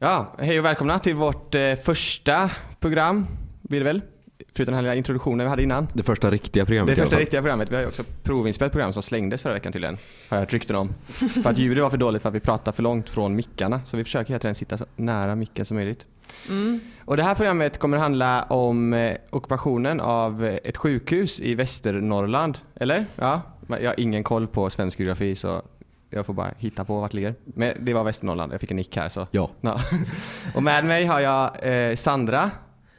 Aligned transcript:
Ja, 0.00 0.32
hej 0.38 0.58
och 0.58 0.64
välkomna 0.64 0.98
till 0.98 1.14
vårt 1.14 1.54
eh, 1.54 1.74
första 1.74 2.50
program, 2.80 3.26
blir 3.62 3.80
det 3.80 3.84
väl? 3.84 4.02
Förutom 4.54 4.72
den 4.72 4.74
här 4.74 4.82
lilla 4.82 4.94
introduktionen 4.94 5.46
vi 5.46 5.50
hade 5.50 5.62
innan. 5.62 5.88
Det 5.92 6.02
första 6.02 6.30
riktiga 6.30 6.64
programmet 6.64 6.86
Det 6.86 6.92
i 6.98 7.00
alla 7.00 7.04
första 7.04 7.16
fall. 7.16 7.20
riktiga 7.20 7.40
programmet. 7.40 7.70
Vi 7.70 7.74
har 7.74 7.82
ju 7.82 7.88
också 7.88 8.04
provinspelat 8.22 8.72
program 8.72 8.92
som 8.92 9.02
slängdes 9.02 9.42
förra 9.42 9.52
veckan 9.52 9.72
tydligen. 9.72 9.98
Har 10.28 10.36
jag 10.36 10.42
hört 10.42 10.52
rykten 10.52 10.76
om. 10.76 10.94
för 11.42 11.50
att 11.50 11.58
ljudet 11.58 11.82
var 11.82 11.90
för 11.90 11.96
dåligt 11.96 12.22
för 12.22 12.28
att 12.28 12.34
vi 12.34 12.40
pratade 12.40 12.74
för 12.76 12.82
långt 12.82 13.10
från 13.10 13.36
mickarna. 13.36 13.80
Så 13.84 13.96
vi 13.96 14.04
försöker 14.04 14.28
hela 14.28 14.38
tiden 14.38 14.54
sitta 14.54 14.78
så 14.78 14.84
nära 14.96 15.34
micken 15.34 15.64
som 15.64 15.76
möjligt. 15.76 16.06
Mm. 16.48 16.80
Och 17.04 17.16
det 17.16 17.22
här 17.22 17.34
programmet 17.34 17.78
kommer 17.78 17.98
handla 17.98 18.42
om 18.42 18.94
eh, 18.94 19.16
ockupationen 19.30 20.00
av 20.00 20.44
eh, 20.44 20.58
ett 20.64 20.76
sjukhus 20.76 21.40
i 21.40 21.54
Västernorrland. 21.54 22.58
Eller? 22.74 23.06
Ja, 23.16 23.42
jag 23.68 23.90
har 23.90 24.00
ingen 24.00 24.24
koll 24.24 24.46
på 24.46 24.70
svensk 24.70 24.98
geografi 25.00 25.36
så 25.36 25.62
jag 26.10 26.26
får 26.26 26.34
bara 26.34 26.50
hitta 26.58 26.84
på 26.84 27.00
vart 27.00 27.10
det 27.10 27.16
ligger. 27.16 27.34
Men 27.44 27.84
det 27.84 27.94
var 27.94 28.04
Västernorrland, 28.04 28.52
jag 28.52 28.60
fick 28.60 28.70
en 28.70 28.76
nick 28.76 28.96
här 28.96 29.08
så. 29.08 29.26
Ja. 29.30 29.50
Ja. 29.60 29.80
Och 30.54 30.62
med 30.62 30.84
mig 30.84 31.04
har 31.06 31.20
jag 31.20 31.50
eh, 31.90 31.96
Sandra 31.96 32.50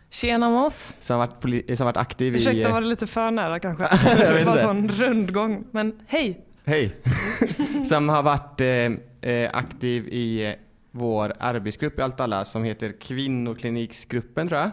Tjena 0.09 0.49
Moss. 0.49 0.95
som 0.99 1.19
har 1.19 1.27
varit, 1.27 1.77
som 1.77 1.85
varit 1.85 1.97
aktiv 1.97 2.35
i... 2.35 2.37
Ursäkta 2.37 2.69
var 2.71 2.81
det 2.81 2.87
lite 2.87 3.07
för 3.07 3.31
nära 3.31 3.59
kanske? 3.59 3.83
Jag 4.05 4.33
vet 4.33 4.39
det 4.39 4.43
var 4.45 4.51
inte. 4.51 4.63
sån 4.63 4.89
rundgång. 4.89 5.63
Men 5.71 5.99
hej! 6.07 6.45
Hej! 6.65 6.95
som 7.85 8.09
har 8.09 8.23
varit 8.23 8.61
eh, 8.61 9.31
eh, 9.31 9.49
aktiv 9.53 10.07
i 10.07 10.45
eh, 10.47 10.53
vår 10.91 11.33
arbetsgrupp 11.39 11.99
i 11.99 12.01
allt 12.01 12.19
alla 12.19 12.45
som 12.45 12.63
heter 12.63 12.93
Kvinnokliniksgruppen 12.99 14.47
tror 14.47 14.61
jag. 14.61 14.71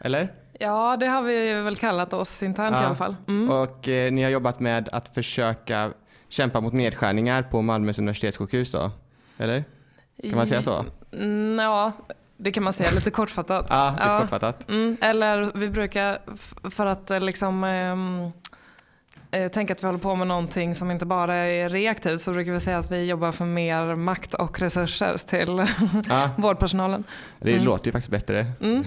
Eller? 0.00 0.32
Ja, 0.60 0.96
det 1.00 1.06
har 1.06 1.22
vi 1.22 1.54
väl 1.54 1.76
kallat 1.76 2.12
oss 2.12 2.42
internt 2.42 2.76
Ja. 2.76 2.82
i 2.82 2.86
alla 2.86 2.94
fall. 2.94 3.16
Mm. 3.28 3.50
Och 3.50 3.88
eh, 3.88 4.12
ni 4.12 4.22
har 4.22 4.30
jobbat 4.30 4.60
med 4.60 4.88
att 4.92 5.14
försöka 5.14 5.90
kämpa 6.28 6.60
mot 6.60 6.72
nedskärningar 6.72 7.42
på 7.42 7.62
Malmös 7.62 7.98
universitetssjukhus 7.98 8.72
då? 8.72 8.90
Eller? 9.38 9.64
Kan 10.22 10.36
man 10.36 10.46
säga 10.46 10.62
så? 10.62 10.84
Mm, 11.12 11.58
ja, 11.58 11.92
det 12.36 12.52
kan 12.52 12.62
man 12.62 12.72
säga 12.72 12.90
lite 12.90 13.10
kortfattat. 13.10 13.66
Ja, 13.68 13.90
lite 13.90 14.20
kortfattat. 14.20 14.68
Mm, 14.68 14.96
eller 15.00 15.50
vi 15.54 15.68
brukar, 15.68 16.18
för 16.70 16.86
att 16.86 17.10
eh, 17.10 17.20
liksom 17.20 17.64
eh, 19.30 19.48
tänka 19.48 19.72
att 19.72 19.82
vi 19.82 19.86
håller 19.86 19.98
på 19.98 20.14
med 20.14 20.26
någonting 20.26 20.74
som 20.74 20.90
inte 20.90 21.06
bara 21.06 21.34
är 21.34 21.68
reaktivt 21.68 22.20
så 22.20 22.32
brukar 22.32 22.52
vi 22.52 22.60
säga 22.60 22.78
att 22.78 22.90
vi 22.92 23.04
jobbar 23.04 23.32
för 23.32 23.44
mer 23.44 23.94
makt 23.94 24.34
och 24.34 24.60
resurser 24.60 25.16
till 25.18 25.66
Ja, 26.08 26.30
vårdpersonalen. 26.38 27.04
det 27.40 27.52
Mm. 27.52 27.64
låter 27.64 27.86
ju 27.86 27.92
faktiskt 27.92 28.10
bättre. 28.10 28.46
Mm. 28.60 28.84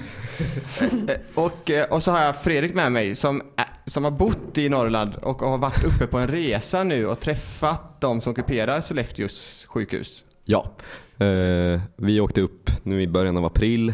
Eh, 1.07 1.15
Och, 1.35 1.69
eh, 1.71 1.85
och 1.89 2.03
så 2.03 2.11
har 2.11 2.19
jag 2.23 2.35
Fredrik 2.41 2.73
med 2.73 2.91
mig 2.91 3.15
som, 3.15 3.41
som 3.85 4.03
har 4.03 4.11
bott 4.11 4.57
i 4.57 4.69
Norrland 4.69 5.15
och 5.15 5.39
har 5.41 5.57
varit 5.57 5.83
uppe 5.83 6.07
på 6.07 6.17
en 6.17 6.27
resa 6.27 6.83
nu 6.83 7.05
och 7.07 7.19
träffat 7.19 8.01
de 8.01 8.21
som 8.21 8.31
ockuperar 8.31 8.79
Sollefteås 8.81 9.65
sjukhus. 9.69 10.23
ja. 10.45 10.71
Eh, 11.25 11.81
vi 11.95 12.19
åkte 12.19 12.41
upp 12.41 12.69
nu 12.83 13.01
i 13.01 13.07
början 13.07 13.37
av 13.37 13.45
april. 13.45 13.89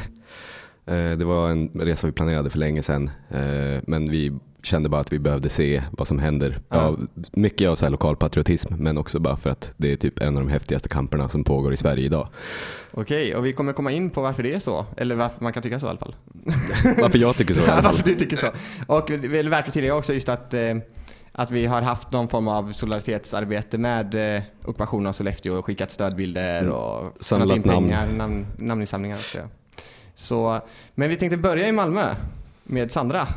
Eh, 0.86 1.12
det 1.12 1.26
var 1.26 1.50
en 1.50 1.70
resa 1.74 2.08
vi 2.08 2.14
planerade 2.14 2.50
för 2.50 2.58
länge 2.60 2.82
sedan. 2.84 3.10
Eh, 3.30 3.82
men 3.88 4.12
vi 4.12 4.34
kände 4.68 4.90
bara 4.90 5.02
att 5.02 5.14
vi 5.14 5.20
behövde 5.20 5.50
se 5.50 5.84
vad 5.92 6.08
som 6.08 6.20
händer. 6.20 6.60
Ja. 6.70 6.78
Ja, 6.78 6.98
mycket 7.32 7.70
av 7.70 7.76
så 7.76 7.86
här 7.86 7.90
lokal 7.92 8.16
patriotism 8.16 8.74
men 8.78 8.98
också 8.98 9.20
bara 9.20 9.38
för 9.38 9.50
att 9.50 9.74
det 9.78 9.92
är 9.92 9.96
typ 9.96 10.22
en 10.22 10.38
av 10.38 10.44
de 10.44 10.50
häftigaste 10.50 10.90
kamperna 10.90 11.30
som 11.30 11.44
pågår 11.44 11.74
i 11.74 11.78
Sverige 11.78 12.06
idag. 12.06 12.28
Okej, 12.92 13.36
och 13.36 13.46
vi 13.46 13.54
kommer 13.54 13.74
komma 13.74 13.92
in 13.92 14.10
på 14.10 14.22
varför 14.22 14.44
det 14.44 14.54
är 14.54 14.60
så. 14.60 14.86
Eller 14.98 15.16
varför 15.16 15.44
man 15.44 15.54
kan 15.54 15.64
tycka 15.64 15.80
så 15.80 15.86
i 15.86 15.90
alla 15.90 16.00
fall. 16.00 16.16
Varför 17.02 17.18
jag 17.18 17.36
tycker 17.38 17.54
så 17.54 17.62
i 17.62 17.64
alla 17.64 17.74
fall. 17.74 17.84
varför 17.84 18.04
du 18.04 18.16
tycker 18.16 18.38
så. 18.38 18.48
Och 18.88 19.04
det 19.08 19.14
är 19.14 19.30
väl 19.30 19.50
värt 19.50 19.68
att 19.68 19.74
tillägga 19.74 19.96
också 19.96 20.14
just 20.14 20.30
att, 20.30 20.54
eh, 20.54 20.78
att 21.32 21.52
vi 21.52 21.66
har 21.66 21.82
haft 21.82 22.12
någon 22.12 22.28
form 22.28 22.48
av 22.48 22.74
solidaritetsarbete 22.74 23.78
med 23.78 24.36
eh, 24.38 24.44
ockupationen 24.66 25.08
av 25.08 25.14
Sollefteå 25.14 25.58
och 25.58 25.66
skickat 25.66 25.92
stödbilder 25.92 26.60
Mm. 26.62 26.72
och 26.74 27.14
Samlat 27.20 27.56
in 27.58 27.64
pengar, 27.64 28.08
namn, 28.08 28.46
namninsamlingar. 28.58 29.18
Så. 29.18 29.40
så, 30.16 30.62
men 30.96 31.10
vi 31.10 31.16
tänkte 31.16 31.38
börja 31.38 31.68
i 31.68 31.72
Malmö 31.72 32.16
med 32.64 32.92
Sandra. 32.92 33.28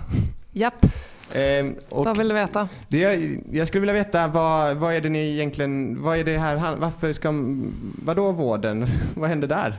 Japp, 0.52 0.86
Ehm, 1.34 1.76
vad 1.88 2.16
vill 2.18 2.28
du 2.28 2.34
veta? 2.34 2.68
det, 2.88 2.98
jag- 2.98 3.40
jag 3.52 3.68
skulle 3.68 3.80
vilja 3.80 3.94
veta 3.94 4.26
vad, 4.28 4.76
vad 4.76 4.94
är 4.94 5.00
det 5.00 5.08
ni 5.08 5.32
egentligen, 5.32 6.02
vad 6.02 6.18
är 6.18 6.24
det 6.24 6.38
här, 6.38 6.76
varför 6.76 7.12
ska, 7.12 7.30
vadå 8.04 8.32
vården? 8.32 8.86
vad 9.14 9.28
hände 9.28 9.46
där? 9.46 9.76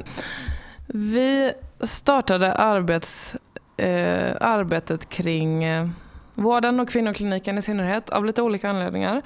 Vi 0.88 1.52
startade 1.80 2.53
arbets, 2.53 3.36
eh, 3.78 4.31
arbetet 4.42 5.09
kring 5.09 5.64
eh, 5.64 5.88
vården 6.34 6.80
och 6.80 6.90
kvinnokliniken 6.90 7.58
i 7.58 7.62
synnerhet 7.62 8.09
av 8.09 8.25
lite 8.25 8.42
olika 8.42 8.70
anledningar. 8.70 9.22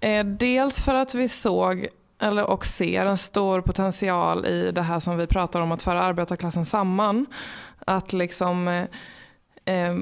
Eh, 0.00 0.24
dels 0.26 0.80
för 0.80 0.94
att 0.94 1.14
vi 1.14 1.28
såg 1.28 1.86
eller 2.20 2.50
och 2.50 2.66
ser 2.66 3.06
en 3.06 3.16
stor 3.16 3.60
potential 3.60 4.46
i 4.46 4.70
det 4.72 4.82
här 4.82 4.98
som 4.98 5.16
vi 5.18 5.26
pratar 5.26 5.60
om 5.60 5.72
att 5.72 5.82
föra 5.82 6.02
arbetarklassen 6.02 6.64
samman. 6.64 7.26
Att 7.86 8.12
liksom 8.12 8.68
eh, 8.68 8.84
eh, 9.74 9.96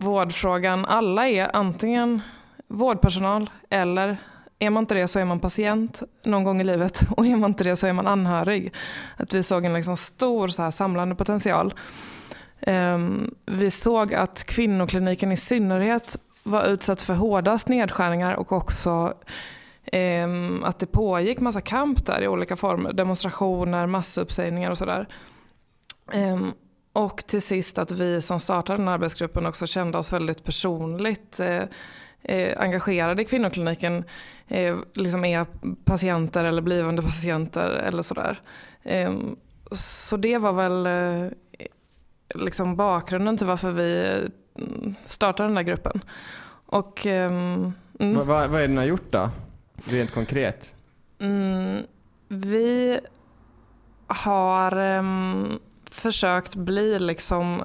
vårdfrågan, 0.00 0.84
alla 0.84 1.28
är 1.28 1.56
antingen 1.56 2.22
vårdpersonal 2.68 3.50
eller 3.70 4.16
är 4.58 4.70
man 4.70 4.82
inte 4.82 4.94
det 4.94 5.08
så 5.08 5.18
är 5.18 5.24
man 5.24 5.40
patient 5.40 6.02
någon 6.24 6.44
gång 6.44 6.60
i 6.60 6.64
livet 6.64 7.02
och 7.16 7.26
är 7.26 7.36
man 7.36 7.50
inte 7.50 7.64
det 7.64 7.76
så 7.76 7.86
är 7.86 7.92
man 7.92 8.06
anhörig. 8.06 8.74
Att 9.16 9.34
vi 9.34 9.42
såg 9.42 9.64
en 9.64 9.72
liksom 9.72 9.96
stor 9.96 10.48
så 10.48 10.62
här 10.62 10.70
samlande 10.70 11.14
potential. 11.14 11.74
Um, 12.66 13.34
vi 13.46 13.70
såg 13.70 14.14
att 14.14 14.44
kvinnokliniken 14.44 15.32
i 15.32 15.36
synnerhet 15.36 16.18
var 16.42 16.64
utsatt 16.64 17.02
för 17.02 17.14
hårdast 17.14 17.68
nedskärningar 17.68 18.34
och 18.34 18.52
också 18.52 19.14
um, 19.92 20.64
att 20.64 20.78
det 20.78 20.86
pågick 20.86 21.40
massa 21.40 21.60
kamp 21.60 22.06
där 22.06 22.22
i 22.22 22.28
olika 22.28 22.56
former. 22.56 22.92
Demonstrationer, 22.92 23.86
massuppsägningar 23.86 24.70
och 24.70 24.78
sådär. 24.78 25.08
Um, 26.14 26.52
och 26.92 27.26
till 27.26 27.42
sist 27.42 27.78
att 27.78 27.90
vi 27.90 28.20
som 28.20 28.40
startade 28.40 28.76
den 28.76 28.88
här 28.88 28.94
arbetsgruppen 28.94 29.46
också 29.46 29.66
kände 29.66 29.98
oss 29.98 30.12
väldigt 30.12 30.44
personligt 30.44 31.40
eh, 31.40 31.62
eh, 32.22 32.54
engagerade 32.56 33.22
i 33.22 33.24
kvinnokliniken. 33.24 34.04
Eh, 34.48 34.76
liksom 34.94 35.24
är 35.24 35.46
patienter 35.84 36.44
eller 36.44 36.62
blivande 36.62 37.02
patienter 37.02 37.68
eller 37.70 38.02
sådär. 38.02 38.40
Ehm, 38.82 39.36
så 39.72 40.16
det 40.16 40.38
var 40.38 40.52
väl 40.52 40.86
eh, 40.86 41.30
liksom 42.34 42.76
bakgrunden 42.76 43.36
till 43.36 43.46
varför 43.46 43.70
vi 43.70 44.20
mm, 44.54 44.94
startade 45.06 45.48
den 45.48 45.54
där 45.54 45.62
gruppen. 45.62 46.00
Och 46.66 47.06
ehm, 47.06 47.72
mm. 47.98 48.16
Vad, 48.16 48.26
vad, 48.26 48.50
vad 48.50 48.60
är 48.60 48.68
det 48.68 48.74
ni 48.74 48.80
har 48.80 48.84
gjort 48.84 49.12
då? 49.12 49.30
Rent 49.84 50.10
konkret? 50.10 50.74
Mm, 51.18 51.82
vi 52.28 53.00
har 54.06 54.76
ehm, 54.76 55.58
försökt 55.90 56.54
bli 56.54 56.98
liksom, 56.98 57.62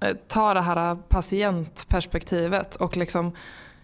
eh, 0.00 0.16
ta 0.28 0.54
det 0.54 0.60
här 0.60 0.96
patientperspektivet 1.08 2.76
och 2.76 2.96
liksom 2.96 3.32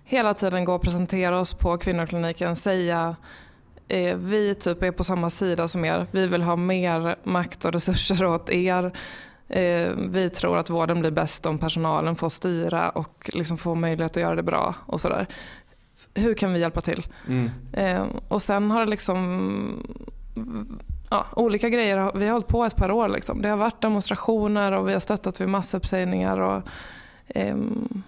hela 0.04 0.34
tiden 0.34 0.65
gå 0.65 0.75
och 0.75 0.82
presentera 0.82 1.41
oss 1.41 1.54
på 1.54 1.78
kvinnokliniken, 1.78 2.56
säga 2.56 3.16
eh, 3.88 4.16
vi 4.16 4.54
typ 4.54 4.82
är 4.82 4.91
på 4.91 5.04
samma 5.04 5.31
sida 5.31 5.69
som 5.69 5.84
er, 5.84 6.06
vi 6.10 6.26
vill 6.26 6.43
ha 6.43 6.56
mer 6.56 7.16
makt 7.22 7.65
och 7.65 7.72
resurser 7.72 8.25
åt 8.25 8.50
er. 8.50 8.93
Eh, 9.48 9.91
vi 10.09 10.31
tror 10.31 10.59
att 10.59 10.70
vården 10.70 11.00
blir 11.00 11.10
bäst 11.10 11.47
om 11.47 11.59
personalen 11.59 12.16
får 12.16 12.28
styra 12.28 12.91
och 12.91 13.31
liksom 13.32 13.59
får 13.59 13.75
möjlighet 13.75 14.12
att 14.12 14.22
göra 14.22 14.34
det 14.34 14.43
bra 14.43 14.75
och 14.87 15.00
sådär. 15.00 15.26
Hur 16.14 16.34
kan 16.34 16.53
vi 16.53 16.60
hjälpa 16.60 16.81
till? 16.81 17.06
Mm. 17.28 17.50
Eh, 17.72 18.06
och 18.28 18.43
sen 18.43 18.70
har 18.70 18.81
det 18.81 18.91
liksom 18.91 19.87
ja, 21.12 21.26
olika 21.36 21.68
grejer. 21.68 22.10
Vi 22.14 22.26
har 22.26 22.32
hållit 22.32 22.48
på 22.48 22.64
ett 22.64 22.76
par 22.76 22.90
år. 22.90 23.08
Liksom. 23.08 23.42
Det 23.42 23.48
har 23.48 23.56
varit 23.56 23.80
demonstrationer 23.80 24.72
och 24.72 24.88
vi 24.88 24.92
har 24.92 25.00
stöttat 25.00 25.40
vid 25.40 25.48
massuppsägningar. 25.48 26.40
Och, 26.40 26.62
ehm, 27.28 28.02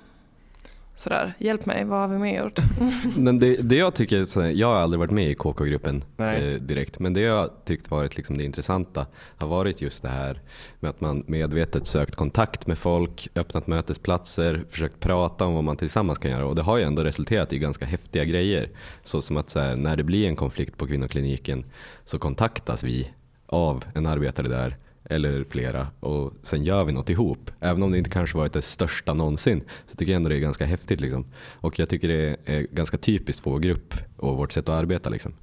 sådär. 0.94 1.34
Hjälp 1.38 1.66
mig, 1.66 1.84
vad 1.84 2.00
har 2.00 2.08
vi 2.08 2.18
mer 2.18 2.42
gjort? 2.44 2.58
Men 3.16 3.38
det, 3.38 3.56
det 3.56 3.76
jag 3.76 3.94
tycker, 3.94 4.24
så 4.24 4.40
jag 4.54 4.66
har 4.66 4.74
aldrig 4.74 4.98
varit 4.98 5.10
med 5.10 5.30
i 5.30 5.34
KK-gruppen 5.34 6.04
eh, 6.18 6.60
direkt, 6.60 6.98
men 6.98 7.14
det 7.14 7.20
jag 7.20 7.50
tyckt 7.64 7.90
varit 7.90 8.16
liksom 8.16 8.38
det 8.38 8.44
intressanta 8.44 9.06
har 9.36 9.48
varit 9.48 9.80
just 9.82 10.02
det 10.02 10.08
här 10.08 10.40
med 10.80 10.90
att 10.90 11.00
man 11.00 11.24
medvetet 11.26 11.86
sökt 11.86 12.14
kontakt 12.14 12.66
med 12.66 12.78
folk, 12.78 13.28
öppnat 13.34 13.66
mötesplatser, 13.66 14.64
försökt 14.70 15.00
prata 15.00 15.46
om 15.46 15.54
vad 15.54 15.64
man 15.64 15.76
tillsammans 15.76 16.18
kan 16.18 16.30
göra 16.30 16.46
och 16.46 16.54
det 16.54 16.62
har 16.62 16.78
ju 16.78 16.84
ändå 16.84 17.04
resulterat 17.04 17.52
i 17.52 17.58
ganska 17.58 17.84
häftiga 17.84 18.24
grejer. 18.24 18.70
Så 19.02 19.22
som 19.22 19.36
att 19.36 19.50
så 19.50 19.58
här, 19.58 19.76
när 19.76 19.96
det 19.96 20.04
blir 20.04 20.28
en 20.28 20.36
konflikt 20.36 20.76
på 20.76 20.86
kvinnokliniken 20.86 21.64
så 22.04 22.18
kontaktas 22.18 22.84
vi 22.84 23.10
av 23.46 23.84
en 23.94 24.06
arbetare 24.06 24.48
där 24.48 24.76
eller 25.04 25.44
flera 25.44 25.86
och 26.00 26.32
sen 26.42 26.64
gör 26.64 26.84
vi 26.84 26.92
något 26.92 27.10
ihop. 27.10 27.50
Även 27.60 27.82
om 27.82 27.92
det 27.92 27.98
inte 27.98 28.10
kanske 28.10 28.38
varit 28.38 28.52
det 28.52 28.62
största 28.62 29.14
någonsin 29.14 29.64
så 29.86 29.96
tycker 29.96 30.12
jag 30.12 30.16
ändå 30.16 30.28
det 30.28 30.36
är 30.36 30.40
ganska 30.40 30.64
häftigt. 30.64 31.00
Liksom. 31.00 31.26
Och 31.54 31.78
jag 31.78 31.88
tycker 31.88 32.08
det 32.08 32.36
är 32.44 32.66
ganska 32.70 32.96
typiskt 32.96 33.42
för 33.42 33.50
vår 33.50 33.58
grupp 33.58 33.94
och 34.16 34.36
vårt 34.36 34.52
sätt 34.52 34.68
att 34.68 34.74
arbeta. 34.74 35.10
Liksom. 35.10 35.34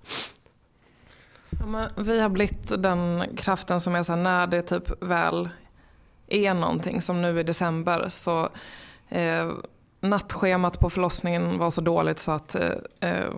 Ja, 1.50 1.66
men 1.66 2.06
vi 2.06 2.20
har 2.20 2.30
blivit 2.30 2.84
den 2.84 3.24
kraften 3.38 3.82
som 3.82 3.96
är 3.96 4.04
så 4.04 4.14
här, 4.14 4.22
när 4.22 4.48
det 4.48 4.62
typ 4.62 5.04
väl 5.04 5.50
är 6.28 6.54
någonting 6.54 7.02
som 7.02 7.22
nu 7.22 7.40
i 7.40 7.44
december 7.44 8.06
så 8.10 8.50
eh, 9.10 9.52
nattschemat 10.02 10.80
på 10.80 10.90
förlossningen 10.90 11.58
var 11.58 11.70
så 11.70 11.82
dåligt 11.82 12.20
så 12.20 12.32
att 12.32 12.56
eh, 12.56 12.72
eh, 13.00 13.30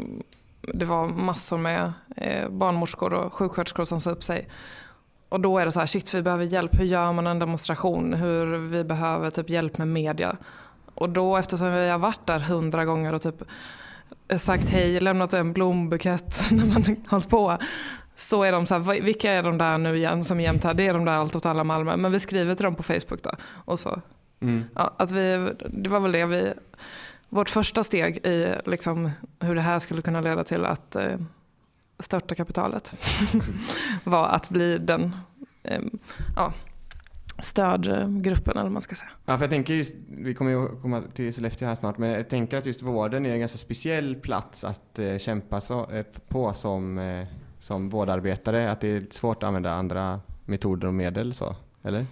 det 0.62 0.86
var 0.86 1.08
massor 1.08 1.58
med 1.58 1.94
eh, 2.16 2.50
barnmorskor 2.50 3.14
och 3.14 3.34
sjuksköterskor 3.34 3.86
som 3.86 4.00
sa 4.00 4.12
upp 4.12 4.24
sig. 4.24 4.48
Och 5.33 5.39
då 5.39 5.57
är 5.57 5.65
det 5.65 5.71
så 5.71 5.80
här, 5.80 5.88
shit 5.88 6.13
vi 6.13 6.21
behöver 6.21 6.45
hjälp, 6.45 6.80
hur 6.80 6.85
gör 6.85 7.13
man 7.13 7.27
en 7.27 7.39
demonstration? 7.39 8.13
Hur 8.13 8.57
vi 8.57 8.83
behöver 8.83 9.30
typ 9.30 9.50
hjälp 9.50 9.77
med 9.77 9.88
media. 9.88 10.38
Och 10.95 11.09
då 11.09 11.38
eftersom 11.38 11.74
vi 11.74 11.89
har 11.89 11.97
varit 11.97 12.27
där 12.27 12.39
hundra 12.39 12.85
gånger 12.85 13.13
och 13.13 13.21
typ 13.21 13.44
sagt 14.38 14.69
hej, 14.69 15.00
lämnat 15.00 15.33
en 15.33 15.53
blombukett 15.53 16.35
när 16.51 16.65
man 16.65 17.06
hållit 17.07 17.30
på. 17.30 17.57
Så 18.15 18.44
är 18.44 18.51
de 18.51 18.65
så 18.65 18.77
här, 18.77 19.01
vilka 19.01 19.31
är 19.31 19.44
de 19.44 19.57
där 19.57 19.77
nu 19.77 19.97
igen 19.97 20.24
som 20.24 20.39
är 20.39 20.44
jämt 20.44 20.63
här? 20.63 20.74
Det 20.74 20.88
är 20.88 20.94
de 20.94 21.06
där 21.06 21.13
Allt 21.13 21.36
åt 21.36 21.45
alla 21.45 21.63
Malmö. 21.63 21.97
Men 21.97 22.12
vi 22.12 22.19
skriver 22.19 22.56
till 22.56 22.63
dem 22.63 22.75
på 22.75 22.83
Facebook 22.83 23.24
då. 23.24 23.31
Och 23.65 23.79
så. 23.79 24.01
Mm. 24.39 24.63
Ja, 24.75 24.94
att 24.97 25.12
vi, 25.12 25.53
det 25.68 25.89
var 25.89 26.00
väl 26.00 26.12
det 26.12 26.25
vi, 26.25 26.53
vårt 27.29 27.50
första 27.50 27.83
steg 27.83 28.18
i 28.18 28.56
liksom 28.65 29.12
hur 29.39 29.56
det 29.56 29.62
här 29.62 29.79
skulle 29.79 30.01
kunna 30.01 30.21
leda 30.21 30.44
till 30.44 30.65
att 30.65 30.95
störta 32.03 32.35
kapitalet. 32.35 32.95
var 34.03 34.27
att 34.27 34.50
bli 34.50 34.77
den 34.77 35.15
eh, 35.63 35.81
ja, 36.35 36.53
stödgruppen 37.39 38.51
eller 38.51 38.63
vad 38.63 38.71
man 38.71 38.81
ska 38.81 38.95
säga. 38.95 39.09
Ja, 39.25 39.38
för 39.38 39.44
jag 39.44 39.50
tänker 39.50 39.73
just, 39.73 39.94
vi 40.07 40.33
kommer 40.33 40.51
ju 40.51 40.67
komma 40.81 41.01
till 41.13 41.33
Sollefteå 41.33 41.67
här 41.67 41.75
snart, 41.75 41.97
men 41.97 42.09
jag 42.09 42.29
tänker 42.29 42.57
att 42.57 42.65
just 42.65 42.81
vården 42.81 43.25
är 43.25 43.33
en 43.33 43.39
ganska 43.39 43.57
speciell 43.57 44.15
plats 44.15 44.63
att 44.63 45.00
eh, 45.00 45.17
kämpa 45.17 45.61
så, 45.61 45.91
eh, 45.91 46.05
på 46.27 46.53
som, 46.53 47.00
eh, 47.00 47.27
som 47.59 47.89
vårdarbetare. 47.89 48.71
Att 48.71 48.81
det 48.81 48.88
är 48.88 49.05
svårt 49.11 49.44
att 49.44 49.47
använda 49.47 49.71
andra 49.71 50.21
metoder 50.45 50.88
och 50.88 50.94
medel 50.94 51.33
så, 51.33 51.55
eller? 51.83 52.05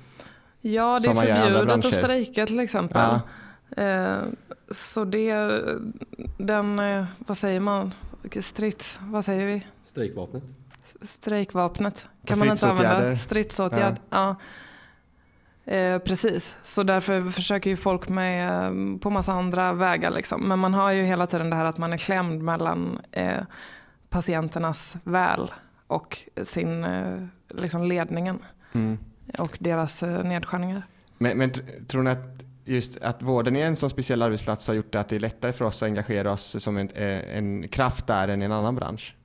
Ja, 0.61 0.99
det 0.99 1.03
Som 1.03 1.17
är 1.17 1.43
förbjudet 1.43 1.85
att 1.85 1.93
strejka 1.93 2.45
till 2.45 2.59
exempel. 2.59 3.01
Ja. 3.01 3.21
Eh, 3.83 4.17
så 4.71 5.05
det, 5.05 5.61
den, 6.37 6.79
eh, 6.79 7.05
vad 7.17 7.37
säger 7.37 7.59
man, 7.59 7.93
strids, 8.41 8.99
vad 9.01 9.25
säger 9.25 9.45
vi? 9.45 9.65
Strejkvapnet. 9.83 10.43
Strejkvapnet 11.01 12.07
kan 12.25 12.39
man 12.39 12.49
inte 12.51 12.69
använda. 12.69 13.15
Stridsåtgärd. 13.15 13.95
Ja. 14.09 14.35
Eh, 15.65 15.97
precis, 15.99 16.55
så 16.63 16.83
därför 16.83 17.29
försöker 17.29 17.69
ju 17.69 17.75
folk 17.77 18.09
med 18.09 18.65
eh, 18.65 18.97
på 18.99 19.09
massa 19.09 19.33
andra 19.33 19.73
vägar. 19.73 20.11
Liksom. 20.11 20.47
Men 20.47 20.59
man 20.59 20.73
har 20.73 20.91
ju 20.91 21.03
hela 21.03 21.27
tiden 21.27 21.49
det 21.49 21.55
här 21.55 21.65
att 21.65 21.77
man 21.77 21.93
är 21.93 21.97
klämd 21.97 22.41
mellan 22.41 22.99
eh, 23.11 23.41
patienternas 24.09 24.95
väl 25.03 25.51
och 25.87 26.17
sin, 26.43 26.83
eh, 26.83 27.25
liksom 27.49 27.83
ledningen 27.85 28.39
Mm. 28.73 28.97
och 29.37 29.57
deras 29.59 30.03
eh, 30.03 30.23
nedskärningar. 30.23 30.83
Men, 31.17 31.37
men 31.37 31.51
tr- 31.51 31.85
tror 31.87 32.03
ni 32.03 32.09
att 32.11 32.41
just 32.65 32.97
att 33.01 33.21
vården 33.21 33.55
är 33.55 33.65
en 33.65 33.75
sån 33.75 33.89
speciell 33.89 34.21
arbetsplats 34.21 34.67
har 34.67 34.75
gjort 34.75 34.91
det 34.91 34.99
att 34.99 35.09
det 35.09 35.15
är 35.15 35.19
lättare 35.19 35.53
för 35.53 35.65
oss 35.65 35.83
att 35.83 35.87
engagera 35.87 36.31
oss 36.31 36.63
som 36.63 36.77
en, 36.77 36.89
eh, 36.89 37.37
en 37.37 37.67
kraft 37.67 38.07
där 38.07 38.27
än 38.27 38.41
i 38.41 38.45
en 38.45 38.51
annan 38.51 38.75
bransch? 38.75 39.15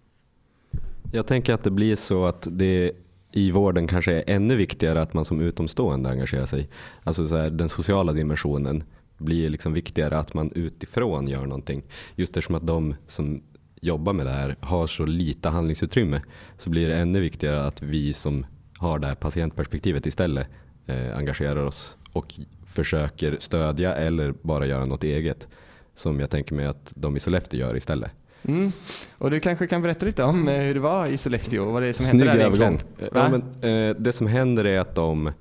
Jag 1.13 1.27
tänker 1.27 1.55
att 1.55 1.65
det 1.65 1.71
blir 1.71 1.97
så 1.97 2.25
att 2.25 2.49
det 2.51 2.93
i 3.33 3.51
vården 3.51 3.87
kanske 3.87 4.13
är 4.13 4.25
ännu 4.27 4.57
viktigare 4.57 5.03
att 5.03 5.15
man 5.15 5.25
som 5.25 5.41
utomstående 5.41 6.11
engagerar 6.11 6.47
sig. 6.47 6.69
Alltså 7.05 7.27
så 7.27 7.37
här, 7.37 7.51
den 7.51 7.69
sociala 7.69 8.13
dimensionen 8.13 8.85
blir 9.19 9.51
liksom 9.51 9.73
viktigare 9.73 10.19
att 10.19 10.35
man 10.35 10.53
utifrån 10.55 11.29
gör 11.29 11.47
någonting. 11.47 11.83
Just 12.15 12.37
eftersom 12.37 12.55
att 12.55 12.67
de 12.67 12.95
som 13.07 13.43
jobbar 13.81 14.13
med 14.13 14.27
det 14.27 14.33
här 14.33 14.57
har 14.61 14.87
så 14.87 15.07
lite 15.07 15.49
handlingsutrymme 15.49 16.23
så 16.57 16.71
blir 16.71 16.89
det 16.89 16.97
ännu 16.97 17.21
viktigare 17.21 17.67
att 17.67 17.83
vi 17.83 18.13
som 18.13 18.47
har 18.79 18.99
det 18.99 19.07
här 19.07 19.15
patientperspektivet 19.15 20.07
istället 20.07 20.49
eh, 20.87 21.17
engagerar 21.17 21.67
oss 21.67 21.97
och 22.13 22.35
försöker 22.77 23.37
stödja 23.41 23.95
eller 23.95 24.35
bara 24.43 24.67
göra 24.67 24.85
något 24.85 25.05
eget. 25.05 25.49
Som 25.95 26.21
jag 26.21 26.31
tänker 26.31 26.55
mig 26.55 26.67
att 26.67 26.93
de 26.97 27.17
i 27.17 27.21
Sollefteå 27.21 27.61
gör 27.61 27.77
istället. 27.77 28.11
Mm. 28.49 28.73
Och 29.19 29.31
du 29.31 29.41
kanske 29.41 29.67
kan 29.67 29.83
berätta 29.83 30.07
lite 30.07 30.23
om 30.23 30.49
eh, 30.49 30.55
hur 30.55 30.75
det 30.75 30.81
var 30.81 31.07
i 31.07 31.19
Sollefteå? 31.19 31.65
Vad 31.65 31.83
det 31.83 31.89
är 31.89 31.93
som 31.93 32.05
Snygg 32.05 32.21
händer 32.21 32.39
där 32.39 32.47
övergång. 32.47 32.83
egentligen? 32.99 33.11
Ja, 33.15 33.29
men, 33.61 33.89
eh, 33.89 33.97
det 33.99 34.13
som 34.13 34.27
händer 34.27 34.65
är 34.65 34.79
att 34.79 34.95
de 34.95 35.33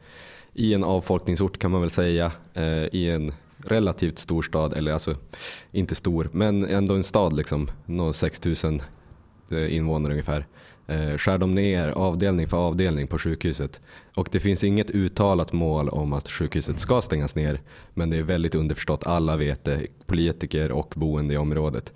i 0.54 0.74
en 0.74 0.84
avfolkningsort 0.84 1.58
kan 1.60 1.72
man 1.72 1.82
väl 1.82 1.90
säga, 1.90 2.32
eh, 2.54 2.86
i 2.92 3.10
en 3.10 3.34
relativt 3.58 4.20
stor 4.20 4.42
stad, 4.42 4.74
eller 4.74 4.92
alltså 4.94 5.16
inte 5.72 5.96
stor, 5.96 6.30
men 6.32 6.66
ändå 6.66 6.96
en 6.96 7.04
stad 7.04 7.34
liksom, 7.34 7.72
nå 7.86 8.14
6000 8.14 8.82
eh, 9.52 9.76
invånare 9.76 10.14
ungefär. 10.14 10.46
Eh, 10.88 11.18
skär 11.18 11.38
de 11.38 11.56
ner 11.56 11.88
avdelning 11.88 12.48
för 12.48 12.58
avdelning 12.58 13.08
på 13.08 13.20
sjukhuset. 13.20 13.82
Och 14.16 14.30
det 14.32 14.40
finns 14.40 14.64
inget 14.64 14.92
uttalat 14.92 15.54
mål 15.54 15.90
om 15.90 16.14
att 16.14 16.30
sjukhuset 16.30 16.80
ska 16.80 17.02
stängas 17.02 17.36
ner. 17.36 17.62
Men 17.94 18.10
det 18.10 18.18
är 18.18 18.24
väldigt 18.24 18.56
underförstått, 18.56 19.06
alla 19.06 19.38
vet 19.38 19.64
det, 19.64 19.88
politiker 20.06 20.72
och 20.72 20.94
boende 20.96 21.34
i 21.34 21.38
området. 21.38 21.94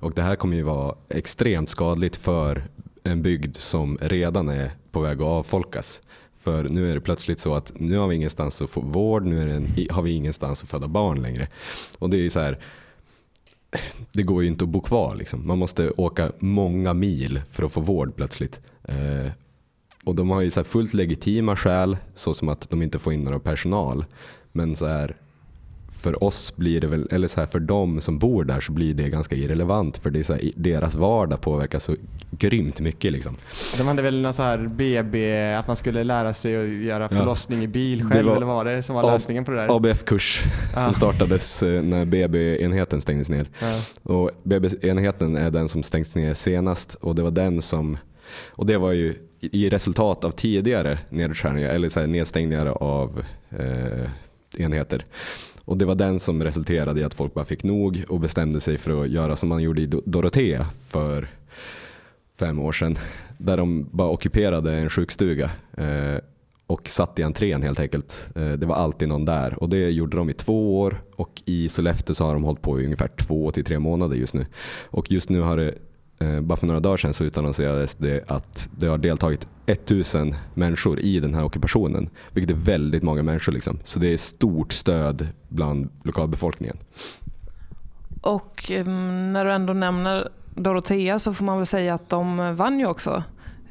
Och 0.00 0.12
det 0.12 0.22
här 0.22 0.36
kommer 0.36 0.56
ju 0.56 0.62
vara 0.62 0.94
extremt 1.08 1.68
skadligt 1.68 2.16
för 2.16 2.68
en 3.02 3.22
bygd 3.22 3.56
som 3.56 3.98
redan 4.00 4.48
är 4.48 4.70
på 4.90 5.00
väg 5.00 5.20
att 5.20 5.26
avfolkas. 5.26 6.00
För 6.40 6.64
nu 6.64 6.90
är 6.90 6.94
det 6.94 7.00
plötsligt 7.00 7.38
så 7.38 7.54
att 7.54 7.72
nu 7.74 7.96
har 7.96 8.08
vi 8.08 8.16
ingenstans 8.16 8.62
att 8.62 8.70
få 8.70 8.80
vård, 8.80 9.24
nu 9.24 9.42
är 9.42 9.46
det 9.46 9.52
en, 9.52 9.86
har 9.90 10.02
vi 10.02 10.12
ingenstans 10.12 10.62
att 10.62 10.68
föda 10.68 10.88
barn 10.88 11.22
längre. 11.22 11.48
Och 11.98 12.10
det 12.10 12.16
är 12.16 12.20
ju 12.20 12.30
så 12.30 12.40
här, 12.40 12.58
det 14.12 14.22
går 14.22 14.42
ju 14.42 14.48
inte 14.48 14.64
att 14.64 14.68
bo 14.68 14.80
kvar. 14.80 15.16
Liksom. 15.16 15.46
Man 15.46 15.58
måste 15.58 15.90
åka 15.90 16.32
många 16.38 16.94
mil 16.94 17.40
för 17.50 17.62
att 17.62 17.72
få 17.72 17.80
vård 17.80 18.16
plötsligt. 18.16 18.60
Eh, 18.84 19.32
och 20.04 20.14
de 20.14 20.30
har 20.30 20.40
ju 20.40 20.50
så 20.50 20.60
här 20.60 20.64
fullt 20.64 20.94
legitima 20.94 21.56
skäl, 21.56 21.96
så 22.14 22.34
som 22.34 22.48
att 22.48 22.70
de 22.70 22.82
inte 22.82 22.98
får 22.98 23.12
in 23.12 23.24
några 23.24 23.38
personal. 23.38 24.04
Men 24.52 24.76
så 24.76 24.86
här, 24.86 25.16
för 26.06 26.24
oss 26.24 26.56
blir 26.56 26.80
det 26.80 26.86
väl, 26.86 27.08
eller 27.10 27.28
så 27.28 27.40
här, 27.40 27.46
för 27.46 27.60
dem 27.60 28.00
som 28.00 28.18
bor 28.18 28.44
där 28.44 28.60
så 28.60 28.72
blir 28.72 28.94
det 28.94 29.08
ganska 29.08 29.34
irrelevant. 29.34 29.98
För 29.98 30.10
det 30.10 30.18
är 30.18 30.22
så 30.22 30.32
här, 30.32 30.50
deras 30.56 30.94
vardag 30.94 31.40
påverkas 31.40 31.84
så 31.84 31.94
grymt 32.30 32.80
mycket. 32.80 33.12
Liksom. 33.12 33.36
De 33.78 33.86
hade 33.86 34.02
väl 34.02 34.20
någon 34.22 34.32
så 34.34 34.42
här 34.42 34.58
BB, 34.58 35.54
att 35.54 35.66
man 35.66 35.76
skulle 35.76 36.04
lära 36.04 36.34
sig 36.34 36.56
att 36.56 36.68
göra 36.84 37.08
förlossning 37.08 37.62
i 37.62 37.68
bil 37.68 38.04
själv, 38.04 38.26
var- 38.26 38.36
eller 38.36 38.46
vad 38.46 38.56
var 38.56 38.64
det 38.64 38.82
som 38.82 38.94
var 38.94 39.02
Ja, 39.02 39.12
lösningen 39.12 39.44
på 39.44 39.50
det 39.50 39.56
där? 39.56 39.76
ABF-kurs 39.76 40.42
Ja. 40.74 40.80
som 40.84 40.94
startades 40.94 41.62
eh, 41.62 41.82
när 41.82 42.04
BB-enheten 42.04 43.00
stängdes 43.00 43.28
ner. 43.30 43.48
Ja. 43.60 43.72
Och 44.02 44.30
BB-enheten 44.42 45.36
är 45.36 45.50
den 45.50 45.68
som 45.68 45.82
stängts 45.82 46.16
ner 46.16 46.34
senast 46.34 46.94
och 46.94 47.14
det 47.14 47.22
var 47.22 47.30
den 47.30 47.62
som 47.62 47.98
och 48.48 48.66
det 48.66 48.78
var 48.78 48.92
ju 48.92 49.14
i 49.40 49.68
resultat 49.70 50.24
av 50.24 50.30
tidigare 50.30 50.98
nedskärningar 51.10 51.68
eller 51.70 51.88
så 51.88 52.00
här 52.00 52.06
nedstängningar 52.06 52.66
av 52.66 53.24
eh, 53.58 54.10
enheter. 54.58 55.04
Och 55.66 55.76
det 55.76 55.84
var 55.84 55.94
den 55.94 56.20
som 56.20 56.42
resulterade 56.42 57.00
i 57.00 57.04
att 57.04 57.14
folk 57.14 57.34
bara 57.34 57.44
fick 57.44 57.64
nog 57.64 58.04
och 58.08 58.20
bestämde 58.20 58.60
sig 58.60 58.78
för 58.78 59.02
att 59.02 59.08
göra 59.08 59.36
som 59.36 59.48
man 59.48 59.62
gjorde 59.62 59.80
i 59.80 59.86
Dorotea 59.86 60.66
för 60.88 61.28
fem 62.38 62.58
år 62.58 62.72
sedan. 62.72 62.98
Där 63.38 63.56
de 63.56 63.88
bara 63.90 64.08
ockuperade 64.08 64.72
en 64.72 64.90
sjukstuga 64.90 65.50
eh, 65.76 66.18
och 66.66 66.88
satt 66.88 67.18
i 67.18 67.22
entrén 67.22 67.62
helt 67.62 67.80
enkelt. 67.80 68.28
Eh, 68.34 68.52
det 68.52 68.66
var 68.66 68.74
alltid 68.74 69.08
någon 69.08 69.24
där 69.24 69.62
och 69.62 69.68
det 69.68 69.90
gjorde 69.90 70.16
de 70.16 70.30
i 70.30 70.32
två 70.32 70.80
år 70.80 71.02
och 71.16 71.42
i 71.44 71.68
Sollefteå 71.68 72.14
så 72.14 72.24
har 72.24 72.34
de 72.34 72.44
hållit 72.44 72.62
på 72.62 72.80
i 72.80 72.84
ungefär 72.84 73.08
två 73.08 73.50
till 73.50 73.64
tre 73.64 73.78
månader 73.78 74.16
just 74.16 74.34
nu. 74.34 74.46
Och 74.84 75.12
just 75.12 75.30
nu 75.30 75.40
har 75.40 75.56
det, 75.56 75.74
bara 76.42 76.56
för 76.56 76.66
några 76.66 76.80
dagar 76.80 76.96
sedan 76.96 77.14
så 77.14 77.24
utannonserades 77.24 77.94
det 77.94 78.30
att 78.30 78.68
det 78.76 78.86
har 78.86 78.98
deltagit 78.98 79.48
1000 79.66 80.34
människor 80.54 81.00
i 81.00 81.20
den 81.20 81.34
här 81.34 81.44
ockupationen. 81.44 82.08
Vilket 82.32 82.56
är 82.56 82.60
väldigt 82.60 83.02
många 83.02 83.22
människor 83.22 83.52
liksom. 83.52 83.78
Så 83.84 83.98
det 83.98 84.12
är 84.12 84.16
stort 84.16 84.72
stöd 84.72 85.28
bland 85.48 85.88
lokalbefolkningen. 86.04 86.76
Och 88.20 88.70
eh, 88.70 88.86
när 88.86 89.44
du 89.44 89.52
ändå 89.52 89.72
nämner 89.72 90.28
Dorotea 90.54 91.18
så 91.18 91.34
får 91.34 91.44
man 91.44 91.56
väl 91.56 91.66
säga 91.66 91.94
att 91.94 92.08
de 92.08 92.56
vann 92.56 92.78
ju 92.80 92.86
också 92.86 93.22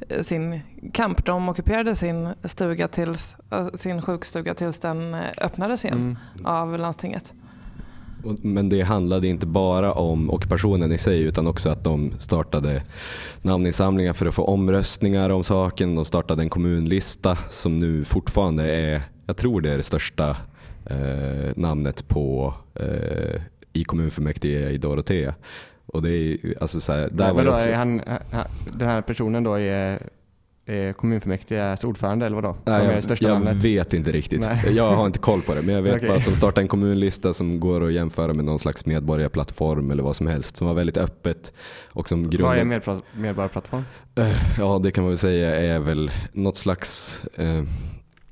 eh, 0.08 0.22
sin 0.22 0.60
kamp. 0.92 1.24
De 1.24 1.48
ockuperade 1.48 1.94
sin, 1.94 2.28
stuga 2.44 2.88
tills, 2.88 3.36
eh, 3.50 3.68
sin 3.74 4.02
sjukstuga 4.02 4.54
tills 4.54 4.78
den 4.78 5.14
eh, 5.14 5.20
öppnades 5.38 5.84
igen 5.84 5.98
Mm. 5.98 6.16
av 6.46 6.78
landstinget. 6.78 7.34
Men 8.42 8.68
det 8.68 8.82
handlade 8.82 9.28
inte 9.28 9.46
bara 9.46 9.92
om 9.92 10.30
ockupationen 10.30 10.92
i 10.92 10.98
sig 10.98 11.20
utan 11.20 11.46
också 11.46 11.68
att 11.70 11.84
de 11.84 12.12
startade 12.18 12.82
namninsamlingar 13.42 14.12
för 14.12 14.26
att 14.26 14.34
få 14.34 14.44
omröstningar 14.44 15.30
om 15.30 15.44
saken. 15.44 15.94
De 15.94 16.04
startade 16.04 16.42
en 16.42 16.48
kommunlista 16.48 17.36
som 17.50 17.78
nu 17.78 18.04
fortfarande 18.04 18.76
är, 18.76 19.02
jag 19.26 19.36
tror 19.36 19.60
det 19.60 19.70
är 19.70 19.76
det 19.76 19.82
största 19.82 20.36
eh, 20.86 21.50
namnet 21.56 22.08
på, 22.08 22.54
eh, 22.74 23.40
i 23.72 23.84
kommunfullmäktige 23.84 24.70
i 24.70 24.78
Dorotea. 24.78 25.34
Och 25.86 26.02
det 26.02 26.10
är 26.10 26.38
alltså 26.60 26.80
så 26.80 26.92
här, 26.92 27.08
där 27.12 27.32
var 27.32 27.44
det 27.44 27.50
också, 27.50 27.72
han, 27.72 28.00
han- 28.32 28.44
den 28.78 28.88
här 28.88 29.02
personen 29.02 29.42
då 29.44 29.54
är, 29.54 29.98
är 30.66 30.92
kommunfullmäktiges 30.92 31.84
ordförande 31.84 32.26
eller 32.26 32.36
vadå? 32.36 32.56
Nej, 32.64 32.86
är 32.86 32.94
det 33.00 33.08
jag, 33.08 33.22
jag 33.30 33.34
namnet? 33.34 33.64
vet 33.64 33.94
inte 33.94 34.12
riktigt. 34.12 34.40
Nej. 34.40 34.62
Jag 34.76 34.96
har 34.96 35.06
inte 35.06 35.18
koll 35.18 35.42
på 35.42 35.54
det. 35.54 35.62
Men 35.62 35.74
jag 35.74 35.82
vet 35.82 35.96
Okej. 35.96 36.08
bara 36.08 36.18
att 36.18 36.24
de 36.24 36.36
startade 36.36 36.60
en 36.60 36.68
kommunlista 36.68 37.34
som 37.34 37.60
går 37.60 37.84
att 37.86 37.92
jämföra 37.92 38.34
med 38.34 38.44
någon 38.44 38.58
slags 38.58 38.86
medborgarplattform 38.86 39.90
eller 39.90 40.02
vad 40.02 40.16
som 40.16 40.26
helst. 40.26 40.56
Som 40.56 40.66
var 40.66 40.74
väldigt 40.74 40.96
öppet. 40.96 41.52
Och 41.92 42.08
som 42.08 42.22
Vad 42.30 42.56
är 42.58 42.64
medpra- 42.64 43.02
medborgarplattform? 43.16 43.82
Eh, 44.14 44.36
ja, 44.58 44.80
det 44.82 44.90
kan 44.90 45.04
man 45.04 45.08
väl 45.10 45.18
säga 45.18 45.56
är 45.74 45.78
väl 45.78 46.10
något 46.32 46.56
slags 46.56 47.22
eh, 47.34 47.62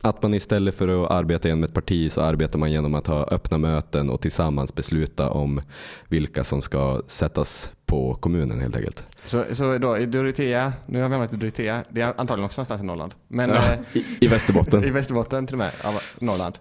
att 0.00 0.22
man 0.22 0.34
istället 0.34 0.74
för 0.74 1.04
att 1.04 1.10
arbeta 1.10 1.48
genom 1.48 1.64
ett 1.64 1.74
parti 1.74 2.12
så 2.12 2.20
arbetar 2.20 2.58
man 2.58 2.72
genom 2.72 2.94
att 2.94 3.06
ha 3.06 3.24
öppna 3.24 3.58
möten 3.58 4.10
och 4.10 4.20
tillsammans 4.20 4.74
besluta 4.74 5.30
om 5.30 5.60
vilka 6.08 6.44
som 6.44 6.62
ska 6.62 7.02
sättas 7.06 7.70
på 7.94 8.14
kommunen 8.14 8.60
helt 8.60 8.76
enkelt. 8.76 9.04
Så, 9.24 9.44
så 9.52 9.78
då 9.78 9.98
i 9.98 10.06
Dorotea, 10.06 10.72
nu 10.86 11.02
har 11.02 11.08
vi 11.08 11.14
hamnat 11.14 11.32
i 11.32 11.36
Dorotea, 11.36 11.84
det 11.90 12.00
är 12.00 12.06
antagligen 12.06 12.44
också 12.44 12.60
någonstans 12.60 12.80
i 12.80 12.84
Norrland. 12.84 13.14
Men 13.28 13.50
Ja, 13.50 13.56
eh, 13.56 13.78
i, 13.92 14.04
I 14.20 14.26
Västerbotten. 14.26 14.84
i 14.88 14.90
Västerbotten 14.90 15.46
till 15.46 15.54
och 15.54 15.58
med, 15.58 15.72
av 15.82 15.94
Norrland. 16.18 16.58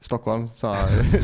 Stockholm 0.00 0.50
sa, 0.56 0.76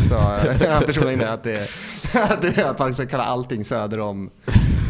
sa 0.09 0.39
personen 0.87 1.13
inne 1.13 1.29
att, 1.29 1.43
det, 1.43 1.69
att, 2.15 2.43
det, 2.43 2.71
att 2.71 2.79
man 2.79 2.95
ska 2.95 3.07
kalla 3.07 3.25
allting 3.25 3.65
söder 3.65 4.01
om, 4.01 4.31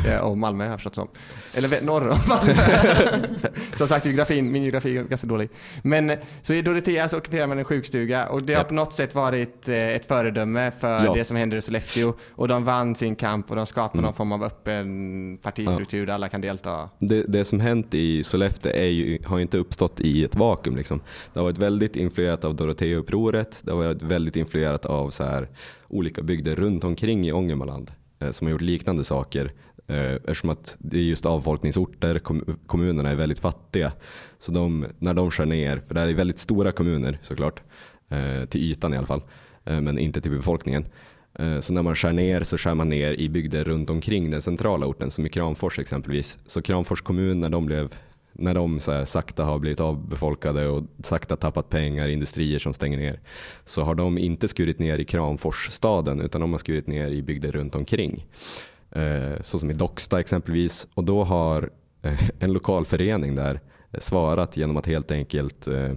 eh, 0.06 0.20
om 0.20 0.40
Malmö 0.40 0.64
har 0.64 0.70
jag 0.70 0.78
förstått 0.78 0.94
som. 0.94 1.08
Eller 1.54 1.82
norr 1.82 2.08
om 2.08 2.18
Malmö. 2.28 2.54
Som 3.76 3.88
sagt, 3.88 4.06
geografin, 4.06 4.52
min 4.52 4.62
geografi 4.62 4.96
är 4.98 5.02
ganska 5.02 5.26
dålig. 5.26 5.48
Men 5.82 6.12
så 6.42 6.54
i 6.54 6.62
Dorotea 6.62 7.08
så 7.08 7.18
ockuperar 7.18 7.46
man 7.46 7.58
en 7.58 7.64
sjukstuga 7.64 8.26
och 8.28 8.42
det 8.42 8.54
har 8.54 8.60
Ja. 8.60 8.68
på 8.68 8.74
något 8.74 8.92
sätt 8.94 9.14
varit 9.14 9.68
eh, 9.68 9.88
ett 9.88 10.06
föredöme 10.06 10.72
för 10.80 11.04
Ja. 11.04 11.14
det 11.14 11.24
som 11.24 11.36
händer 11.36 11.56
i 11.56 11.62
Sollefteå. 11.62 12.12
Och 12.34 12.48
de 12.48 12.64
vann 12.64 12.94
sin 12.94 13.16
kamp 13.16 13.50
och 13.50 13.56
de 13.56 13.66
skapade 13.66 13.94
Mm. 13.98 14.04
någon 14.04 14.14
form 14.14 14.32
av 14.32 14.44
öppen 14.44 15.38
partistruktur 15.42 16.06
där 16.06 16.12
alla 16.14 16.28
kan 16.28 16.40
delta. 16.40 16.88
Det, 16.98 17.22
det 17.28 17.44
som 17.44 17.60
hänt 17.60 17.94
i 17.94 18.24
Sollefteå 18.24 18.72
är 18.72 18.84
ju, 18.86 19.18
har 19.24 19.36
ju 19.38 19.42
inte 19.42 19.58
uppstått 19.58 20.00
i 20.00 20.24
ett 20.24 20.34
vakuum. 20.36 20.76
Liksom. 20.76 21.00
Det 21.32 21.38
har 21.40 21.44
varit 21.44 21.58
väldigt 21.58 21.96
influerat 21.96 22.44
av 22.44 22.54
Doroteaupproret, 22.56 23.58
det 23.62 23.70
har 23.72 23.78
varit 23.78 24.02
väldigt 24.02 24.36
influerat 24.36 24.84
av 24.86 25.10
så 25.10 25.24
här, 25.24 25.48
olika 25.88 26.22
bygder 26.22 26.54
runt 26.56 26.84
omkring 26.84 27.26
i 27.26 27.32
Ångermanland 27.32 27.90
eh, 28.20 28.30
som 28.30 28.46
har 28.46 28.52
gjort 28.52 28.60
liknande 28.60 29.04
saker. 29.04 29.52
Eh, 29.86 30.14
eftersom 30.14 30.50
att 30.50 30.76
det 30.78 30.98
är 30.98 31.02
just 31.02 31.26
avfolkningsorter, 31.26 32.18
kommunerna 32.66 33.10
är 33.10 33.14
väldigt 33.14 33.38
fattiga. 33.38 33.92
Så 34.38 34.52
de, 34.52 34.86
när 34.98 35.14
de 35.14 35.30
skär 35.30 35.46
ner, 35.46 35.82
för 35.86 35.94
det 35.94 36.00
här 36.00 36.08
är 36.08 36.14
väldigt 36.14 36.38
stora 36.38 36.72
kommuner 36.72 37.18
såklart, 37.22 37.62
eh, 38.08 38.44
till 38.44 38.60
ytan 38.60 38.94
i 38.94 38.96
alla 38.96 39.06
fall, 39.06 39.22
eh, 39.64 39.80
men 39.80 39.98
inte 39.98 40.20
till 40.20 40.30
befolkningen. 40.30 40.84
Så 41.60 41.72
när 41.72 41.82
man 41.82 41.96
skär 41.96 42.12
ner 42.12 42.42
så 42.42 42.58
skär 42.58 42.74
man 42.74 42.88
ner 42.88 43.12
i 43.12 43.28
bygder 43.28 43.64
runt 43.64 43.90
omkring 43.90 44.30
den 44.30 44.42
centrala 44.42 44.86
orten 44.86 45.10
som 45.10 45.26
i 45.26 45.28
Kramfors 45.28 45.78
exempelvis. 45.78 46.38
Så 46.46 46.62
Kramfors 46.62 47.00
kommun 47.00 47.40
när 47.40 47.48
de, 47.48 47.66
blev, 47.66 47.94
när 48.32 48.54
de 48.54 48.80
så 48.80 48.92
här 48.92 49.04
sakta 49.04 49.44
har 49.44 49.58
blivit 49.58 49.80
avbefolkade 49.80 50.68
och 50.68 50.84
sakta 51.02 51.36
tappat 51.36 51.68
pengar, 51.68 52.08
industrier 52.08 52.58
som 52.58 52.74
stänger 52.74 52.98
ner, 52.98 53.20
så 53.64 53.82
har 53.82 53.94
de 53.94 54.18
inte 54.18 54.48
skurit 54.48 54.78
ner 54.78 54.98
i 54.98 55.04
Kramforsstaden 55.04 56.20
utan 56.20 56.40
de 56.40 56.52
har 56.52 56.58
skurit 56.58 56.86
ner 56.86 57.10
i 57.10 57.22
bygder 57.22 57.52
runt 57.52 57.74
omkring. 57.74 58.24
Eh, 58.94 59.40
så 59.42 59.58
som 59.58 59.70
i 59.70 59.74
Docksta 59.74 60.20
exempelvis. 60.20 60.88
Och 60.94 61.04
då 61.04 61.24
har 61.24 61.70
eh, 62.02 62.30
en 62.38 62.52
lokal 62.52 62.86
förening 62.86 63.34
där 63.34 63.60
svarat 63.98 64.56
genom 64.56 64.76
att 64.76 64.86
helt 64.86 65.10
enkelt 65.10 65.66
eh, 65.66 65.92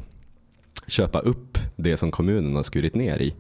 köpa 0.87 1.19
upp 1.19 1.57
det 1.75 1.97
som 1.97 2.11
kommunen 2.11 2.55
har 2.55 2.63
skurit 2.63 2.95
ner 2.95 3.21
i 3.21 3.35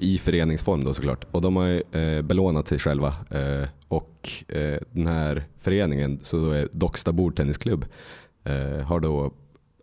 i 0.00 0.18
föreningsform 0.18 0.84
då 0.84 0.94
såklart. 0.94 1.26
Och 1.30 1.42
de 1.42 1.56
har 1.56 1.66
ju, 1.66 1.82
eh, 1.92 2.22
belånat 2.22 2.68
sig 2.68 2.78
själva 2.78 3.14
eh, 3.30 3.68
och 3.88 4.28
eh, 4.48 4.80
den 4.90 5.06
här 5.06 5.44
föreningen, 5.58 6.20
så 6.22 6.36
då 6.36 6.50
är 6.50 6.68
Docksta 6.72 7.12
bordtennisklubb, 7.12 7.86
har 8.84 9.00
då 9.00 9.32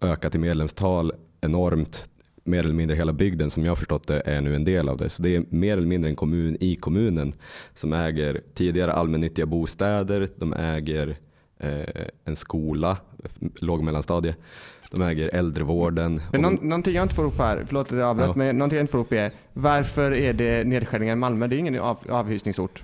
ökat 0.01 0.35
i 0.35 0.37
medlemstal 0.37 1.11
enormt. 1.41 2.05
Mer 2.47 2.59
eller 2.59 2.73
mindre 2.73 2.95
hela 2.95 3.13
bygden 3.13 3.49
som 3.49 3.63
jag 3.63 3.71
har 3.71 3.75
förstått 3.75 4.07
det 4.07 4.21
är 4.25 4.41
nu 4.41 4.55
en 4.55 4.65
del 4.65 4.89
av 4.89 4.97
det. 4.97 5.09
Så 5.09 5.23
det 5.23 5.35
är 5.35 5.43
mer 5.49 5.77
eller 5.77 5.87
mindre 5.87 6.09
en 6.09 6.15
kommun 6.15 6.57
i 6.59 6.75
kommunen 6.75 7.33
som 7.75 7.93
äger 7.93 8.41
tidigare 8.53 8.93
allmännyttiga 8.93 9.45
bostäder, 9.45 10.27
de 10.35 10.53
äger 10.53 11.17
eh, 11.59 12.05
en 12.25 12.35
skola, 12.35 12.97
låg 13.59 13.79
och 13.79 13.85
mellanstadie, 13.85 14.35
de 14.91 15.01
äger 15.01 15.29
äldrevården. 15.35 16.21
Men 16.31 16.41
någon, 16.41 16.55
de- 16.55 16.67
någonting 16.69 16.95
jag 16.95 17.03
inte 17.05 17.15
får 17.15 17.23
ihop 17.25 17.37
här, 17.37 17.63
förlåt 17.67 17.91
att 17.91 17.97
jag 17.97 18.07
avbröt, 18.07 18.27
Ja. 18.27 18.33
men 18.35 18.57
någonting 18.57 18.77
jag 18.77 18.83
inte 18.83 18.91
får 18.91 18.99
ihop 19.01 19.13
är 19.13 19.31
varför 19.53 20.11
är 20.11 20.33
det 20.33 20.63
nedskärningar 20.67 21.13
i 21.13 21.15
Malmö? 21.15 21.47
Det 21.47 21.55
är 21.55 21.57
ingen 21.57 21.79
av, 21.79 21.97
avhysningsort. 22.09 22.83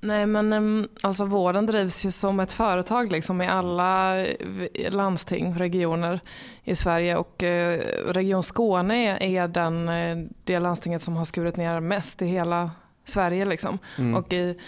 Nej 0.00 0.26
men 0.26 0.88
alltså 1.02 1.24
vården 1.24 1.66
drivs 1.66 2.04
ju 2.04 2.10
som 2.10 2.40
ett 2.40 2.52
företag 2.52 3.12
liksom 3.12 3.42
i 3.42 3.46
alla 3.46 4.20
eh, 4.26 4.90
landsting, 4.90 5.54
regioner 5.54 6.20
i 6.64 6.74
Sverige 6.74 7.16
och 7.16 7.42
eh, 7.42 7.80
Region 8.06 8.42
Skåne 8.42 9.18
är 9.20 9.48
den, 9.48 9.88
eh, 9.88 10.16
det 10.44 10.58
landstinget 10.58 11.02
som 11.02 11.16
har 11.16 11.24
skurit 11.24 11.56
ner 11.56 11.80
mest 11.80 12.22
i 12.22 12.26
hela 12.26 12.70
Sverige 13.04 13.44
liksom. 13.44 13.78
Mm. 13.98 14.14
Och 14.14 14.32
i, 14.32 14.58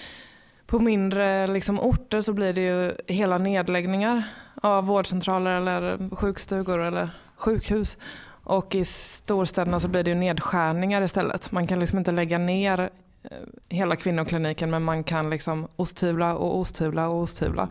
på 0.67 0.79
mindre 0.79 1.47
liksom, 1.47 1.81
orter 1.81 2.21
så 2.21 2.33
blir 2.33 2.53
det 2.53 2.61
ju 2.61 2.93
hela 3.07 3.39
nedläggningar 3.39 4.23
av 4.63 4.87
vårdcentraler 4.87 5.51
eller 5.51 6.17
sjukstugor 6.17 6.81
eller 6.81 7.11
sjukhus. 7.37 7.97
Och 8.45 8.75
i 8.75 8.85
storstäderna 8.85 9.81
så 9.81 9.89
blir 9.89 10.03
det 10.03 10.11
ju 10.11 10.17
nedskärningar 10.17 11.03
istället. 11.03 11.53
Man 11.53 11.67
kan 11.67 11.81
liksom 11.81 11.99
inte 11.99 12.13
lägga 12.13 12.39
ner 12.39 12.91
Eh, 13.23 13.39
hela 13.69 13.97
kvinnokliniken 13.97 14.71
men 14.71 14.83
man 14.83 15.05
kan 15.05 15.31
liksom 15.31 15.69
osthyvla 15.77 16.35
och 16.35 16.59
osthyvla 16.59 17.09
och 17.09 17.23
osthyvla. 17.23 17.69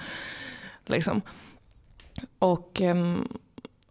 Liksom. 0.85 1.21
Och 2.39 2.81
ehm, 2.81 3.27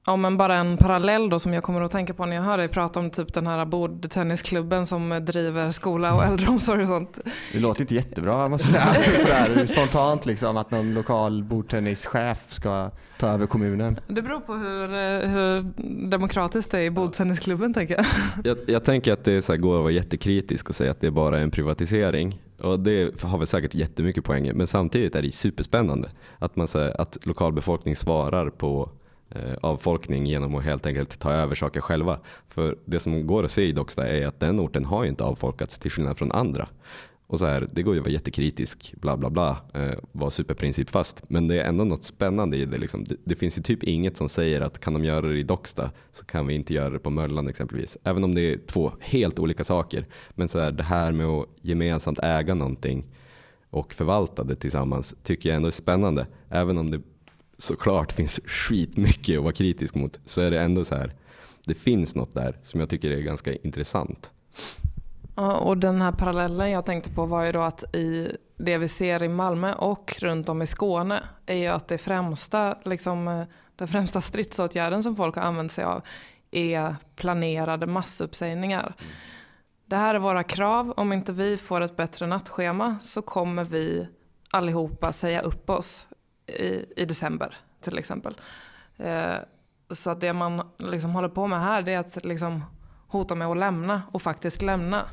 ja, 0.06 0.16
men 0.16 0.36
bara 0.36 0.56
en 0.56 0.76
parallell 0.76 1.28
då 1.28 1.38
som 1.38 1.54
jag 1.54 1.62
kommer 1.62 1.80
att 1.80 1.90
tänka 1.90 2.14
på 2.14 2.26
när 2.26 2.36
jag 2.36 2.42
hör 2.42 2.58
dig 2.58 2.68
prata 2.68 3.00
om 3.00 3.10
typ 3.10 3.34
den 3.34 3.46
här 3.46 3.64
bordtennisklubben 3.64 4.86
som 4.86 5.24
driver 5.26 5.70
skola 5.70 6.14
och 6.14 6.24
äldreomsorg 6.24 6.82
och 6.82 6.88
sånt. 6.88 7.18
Det 7.52 7.58
låter 7.58 7.80
inte 7.80 7.94
jättebra 7.94 8.48
måste 8.48 8.76
jag 8.76 8.94
säga. 8.94 9.46
Sådär, 9.46 9.66
spontant 9.66 10.26
liksom 10.26 10.56
att 10.56 10.70
någon 10.70 10.94
lokal 10.94 11.44
bordtennischef 11.44 12.38
ska 12.48 12.90
ta 13.18 13.28
över 13.28 13.46
kommunen. 13.46 14.00
Det 14.08 14.22
beror 14.22 14.40
på 14.40 14.54
hur, 14.54 14.94
eh, 14.94 15.30
hur 15.30 15.62
demokratiskt 16.08 16.70
det 16.70 16.78
är 16.78 16.82
i 16.82 16.90
bordtennisklubben 16.90 17.74
tänker 17.74 17.96
jag. 17.96 18.06
Jag, 18.44 18.58
jag 18.66 18.84
tänker 18.84 19.12
att 19.12 19.24
det 19.24 19.42
så 19.42 19.52
här 19.52 19.58
går 19.58 19.76
att 19.76 19.82
vara 19.82 19.92
jättekritisk 19.92 20.68
och 20.68 20.74
säga 20.74 20.90
att 20.90 21.00
det 21.00 21.10
bara 21.10 21.38
är 21.38 21.42
en 21.42 21.50
privatisering. 21.50 22.42
Och 22.60 22.80
det 22.80 23.22
har 23.22 23.38
väl 23.38 23.46
säkert 23.46 23.74
jättemycket 23.74 24.24
poänger. 24.24 24.52
Men 24.54 24.66
samtidigt 24.66 25.14
är 25.14 25.22
det 25.22 25.32
superspännande 25.32 26.08
att, 26.38 26.56
man, 26.56 26.68
så 26.68 26.78
här, 26.78 27.00
att 27.00 27.18
lokalbefolkning 27.22 27.96
svarar 27.96 28.50
på 28.50 28.90
Eh, 29.30 29.54
avfolkning 29.60 30.26
genom 30.26 30.54
att 30.54 30.64
helt 30.64 30.86
enkelt 30.86 31.18
ta 31.18 31.32
över 31.32 31.54
saker 31.54 31.80
själva. 31.80 32.18
För 32.48 32.78
det 32.84 33.00
som 33.00 33.26
går 33.26 33.44
att 33.44 33.50
se 33.50 33.62
i 33.62 33.72
Docksta 33.72 34.08
är 34.08 34.26
att 34.26 34.40
den 34.40 34.60
orten 34.60 34.84
har 34.84 35.04
ju 35.04 35.10
inte 35.10 35.24
avfolkats 35.24 35.78
till 35.78 35.90
skillnad 35.90 36.18
från 36.18 36.32
andra. 36.32 36.68
Och 37.26 37.38
så 37.38 37.46
här, 37.46 37.68
det 37.72 37.82
går 37.82 37.94
ju 37.94 38.00
att 38.00 38.06
vara 38.06 38.12
jättekritisk, 38.12 38.94
bla 39.00 39.16
bla 39.16 39.30
bla, 39.30 39.56
eh, 39.74 39.98
vara 40.12 40.30
superprincipfast. 40.30 41.22
Men 41.28 41.48
det 41.48 41.60
är 41.60 41.68
ändå 41.68 41.84
något 41.84 42.04
spännande 42.04 42.56
i 42.56 42.64
det, 42.64 42.78
liksom. 42.78 43.04
det. 43.04 43.16
Det 43.24 43.36
finns 43.36 43.58
ju 43.58 43.62
typ 43.62 43.82
inget 43.82 44.16
som 44.16 44.28
säger 44.28 44.60
att 44.60 44.80
kan 44.80 44.94
de 44.94 45.04
göra 45.04 45.26
det 45.26 45.38
i 45.38 45.42
Docksta 45.42 45.90
så 46.10 46.24
kan 46.24 46.46
vi 46.46 46.54
inte 46.54 46.74
göra 46.74 46.90
det 46.90 46.98
på 46.98 47.10
Möllan 47.10 47.48
exempelvis. 47.48 47.98
Även 48.04 48.24
om 48.24 48.34
det 48.34 48.40
är 48.40 48.58
två 48.66 48.92
helt 49.00 49.38
olika 49.38 49.64
saker. 49.64 50.06
Men 50.30 50.48
så 50.48 50.58
här, 50.58 50.72
det 50.72 50.82
här 50.82 51.12
med 51.12 51.26
att 51.26 51.48
gemensamt 51.62 52.18
äga 52.22 52.54
någonting 52.54 53.06
och 53.70 53.92
förvalta 53.92 54.44
det 54.44 54.54
tillsammans 54.54 55.14
tycker 55.22 55.48
jag 55.48 55.56
ändå 55.56 55.68
är 55.68 55.72
spännande. 55.72 56.26
Även 56.48 56.78
om 56.78 56.90
det 56.90 57.00
såklart 57.58 58.12
finns 58.12 58.40
skitmycket 58.44 59.38
att 59.38 59.42
vara 59.42 59.52
kritisk 59.52 59.94
mot 59.94 60.20
så 60.24 60.40
är 60.40 60.50
det 60.50 60.60
ändå 60.60 60.84
så 60.84 60.94
här, 60.94 61.14
det 61.64 61.74
finns 61.74 62.14
något 62.14 62.34
där 62.34 62.58
som 62.62 62.80
jag 62.80 62.88
tycker 62.88 63.10
är 63.10 63.20
ganska 63.20 63.54
intressant. 63.54 64.30
Ja, 65.36 65.56
och 65.56 65.76
den 65.78 66.02
här 66.02 66.12
parallellen 66.12 66.70
jag 66.70 66.84
tänkte 66.84 67.10
på 67.10 67.26
var 67.26 67.44
ju 67.44 67.52
då 67.52 67.62
att 67.62 67.94
i 67.94 68.36
det 68.56 68.78
vi 68.78 68.88
ser 68.88 69.22
i 69.22 69.28
Malmö 69.28 69.74
och 69.74 70.16
runt 70.20 70.48
om 70.48 70.62
i 70.62 70.66
Skåne 70.66 71.22
är 71.46 71.54
ju 71.54 71.66
att 71.66 71.88
det 71.88 71.98
främsta, 71.98 72.78
liksom, 72.84 73.46
den 73.76 73.88
främsta 73.88 74.20
stridsåtgärden 74.20 75.02
som 75.02 75.16
folk 75.16 75.36
har 75.36 75.42
använt 75.42 75.72
sig 75.72 75.84
av 75.84 76.02
är 76.50 76.96
planerade 77.16 77.86
massuppsägningar. 77.86 78.94
Det 79.86 79.96
här 79.96 80.14
är 80.14 80.18
våra 80.18 80.42
krav. 80.42 80.94
Om 80.96 81.12
inte 81.12 81.32
vi 81.32 81.56
får 81.56 81.80
ett 81.80 81.96
bättre 81.96 82.26
nattschema 82.26 82.96
så 83.02 83.22
kommer 83.22 83.64
vi 83.64 84.08
allihopa 84.50 85.12
säga 85.12 85.40
upp 85.40 85.70
oss 85.70 86.06
i, 86.46 86.84
i 86.96 87.04
december 87.04 87.56
till 87.80 87.98
exempel. 87.98 88.34
Eh, 88.96 89.36
så 89.90 90.10
att 90.10 90.20
det 90.20 90.32
man 90.32 90.70
liksom 90.78 91.10
håller 91.10 91.28
på 91.28 91.46
med 91.46 91.60
här 91.60 91.82
det 91.82 91.92
är 91.92 91.98
att 91.98 92.24
liksom 92.24 92.64
hota 93.08 93.34
med 93.34 93.48
att 93.48 93.56
lämna 93.56 94.02
och 94.12 94.22
faktiskt 94.22 94.62
lämna. 94.62 95.06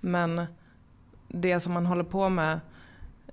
Men 0.00 0.46
det 1.28 1.60
som 1.60 1.72
man 1.72 1.86
håller 1.86 2.04
på 2.04 2.28
med 2.28 2.60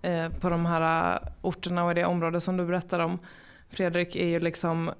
eh, 0.01 0.29
på 0.29 0.49
de 0.49 0.65
här 0.65 1.19
orterna 1.41 1.83
och 1.83 1.91
i 1.91 1.93
det 1.93 2.05
område 2.05 2.41
som 2.41 2.57
du 2.57 2.65
berättar 2.65 2.99
om 2.99 3.19
Fredrik 3.69 4.15
är 4.15 4.27
ju 4.27 4.39
liksom 4.39 4.91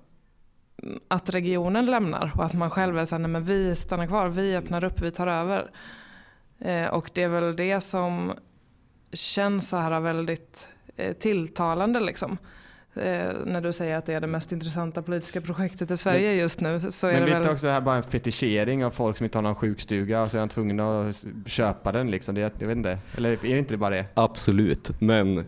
att 1.08 1.29
regionen 1.29 1.86
lämnar 1.86 2.32
och 2.36 2.46
att 2.46 2.53
man 2.53 2.70
själv 2.70 2.98
är 2.98 3.06
såhär, 3.06 3.20
nej 3.20 3.32
men 3.32 3.44
vi 3.44 3.75
stannar 3.75 4.08
kvar, 4.08 4.27
vi 4.27 4.56
öppnar 4.56 4.84
upp, 4.84 5.01
vi 5.01 5.12
tar 5.12 5.27
över. 5.27 5.72
Eh, 6.60 6.88
och 6.88 7.12
det 7.13 7.24
är 7.24 7.27
väl 7.27 7.56
det 7.56 7.82
som 7.82 8.34
känns 9.12 9.70
så 9.70 9.77
här 9.77 10.00
väldigt 10.00 10.70
tilltalande 11.20 12.00
liksom. 12.00 12.38
Eh, 12.96 13.34
när 13.46 13.62
du 13.62 13.74
säger 13.74 13.98
att 13.98 14.06
det 14.06 14.13
är 14.13 14.22
det 14.22 14.27
mest 14.27 14.51
intressanta 14.51 15.01
politiska 15.01 15.41
projektet 15.41 15.91
i 15.91 15.98
Sverige 15.98 16.34
just 16.34 16.62
nu 16.62 16.79
så 16.79 17.08
är 17.08 17.12
Men 17.12 17.22
det 17.22 17.25
blir 17.25 17.39
väl... 17.39 17.50
också 17.50 17.68
här 17.68 17.82
bara 17.82 17.96
en 17.96 18.03
fetischering 18.03 18.86
av 18.86 18.91
folk 18.91 19.18
som 19.18 19.24
inte 19.24 19.38
har 19.38 19.44
någon 19.44 19.56
sjukstuga 19.56 20.22
och 20.22 20.32
så 20.32 20.38
är 20.38 20.39
de 20.39 20.50
tvungna 20.50 21.01
att 21.01 21.25
köpa 21.46 21.91
den 21.91 22.12
liksom? 22.12 22.36
Det, 22.36 22.41
jag 22.41 22.68
vet 22.68 22.77
inte. 22.77 23.00
Eller 23.18 23.32
är 23.32 23.38
det 23.41 23.58
inte 23.58 23.74
det 23.74 23.77
bara 23.77 23.89
det? 23.89 24.06
Absolut, 24.13 24.91
men 25.00 25.46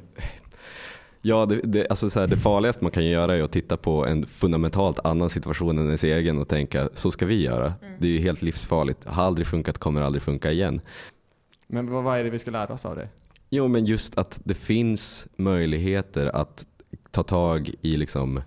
ja, 1.22 1.46
det, 1.46 1.62
det, 1.63 1.88
alltså 1.89 2.10
så 2.10 2.20
här, 2.20 2.27
det 2.27 2.38
farligaste 2.38 2.84
man 2.84 2.91
kan 2.91 3.05
göra 3.05 3.36
är 3.36 3.43
att 3.43 3.51
titta 3.51 3.77
på 3.77 4.05
en 4.05 4.25
fundamentalt 4.25 5.00
annan 5.03 5.29
situation 5.29 5.77
än 5.77 5.86
ens 5.86 6.03
egen 6.03 6.38
och 6.38 6.48
tänka 6.48 6.89
så 6.93 7.12
ska 7.12 7.25
vi 7.25 7.41
göra. 7.43 7.74
Det 8.00 8.08
är 8.08 8.12
ju 8.12 8.20
helt 8.20 8.41
livsfarligt. 8.41 9.05
Har 9.05 9.24
aldrig 9.24 9.48
funkat, 9.48 9.77
kommer 9.77 10.01
aldrig 10.01 10.22
funka 10.22 10.51
igen. 10.51 10.81
Men 11.67 11.91
vad, 11.91 12.03
vad 12.03 12.20
är 12.20 12.24
det 12.24 12.29
vi 12.29 12.39
ska 12.39 12.51
lära 12.51 12.74
oss 12.74 12.86
av 12.86 12.96
det? 12.96 13.10
Jo, 13.53 13.67
men 13.67 13.86
just 13.86 14.17
att 14.17 14.41
det 14.43 14.53
finns 14.53 15.27
möjligheter 15.36 16.36
att 16.36 16.65
ta 17.12 17.24
tag 17.24 17.72
i 17.81 17.98
liksom 17.98 18.41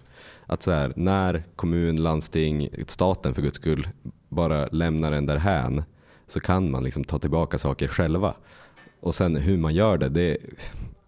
att 0.46 0.62
så 0.62 0.70
här, 0.70 0.92
när 0.96 1.44
kommun, 1.56 1.96
landsting, 1.96 2.68
staten 2.86 3.34
för 3.34 3.42
guds 3.42 3.56
skull 3.56 3.88
bara 4.28 4.66
lämnar 4.66 5.12
en 5.12 5.26
därhän 5.26 5.82
så 6.26 6.40
kan 6.40 6.70
man 6.70 6.84
liksom 6.84 7.04
ta 7.04 7.18
tillbaka 7.18 7.58
saker 7.58 7.88
själva. 7.88 8.34
Och 9.00 9.14
sen 9.14 9.36
hur 9.36 9.58
man 9.58 9.74
gör 9.74 9.98
det, 9.98 10.08
det, 10.08 10.36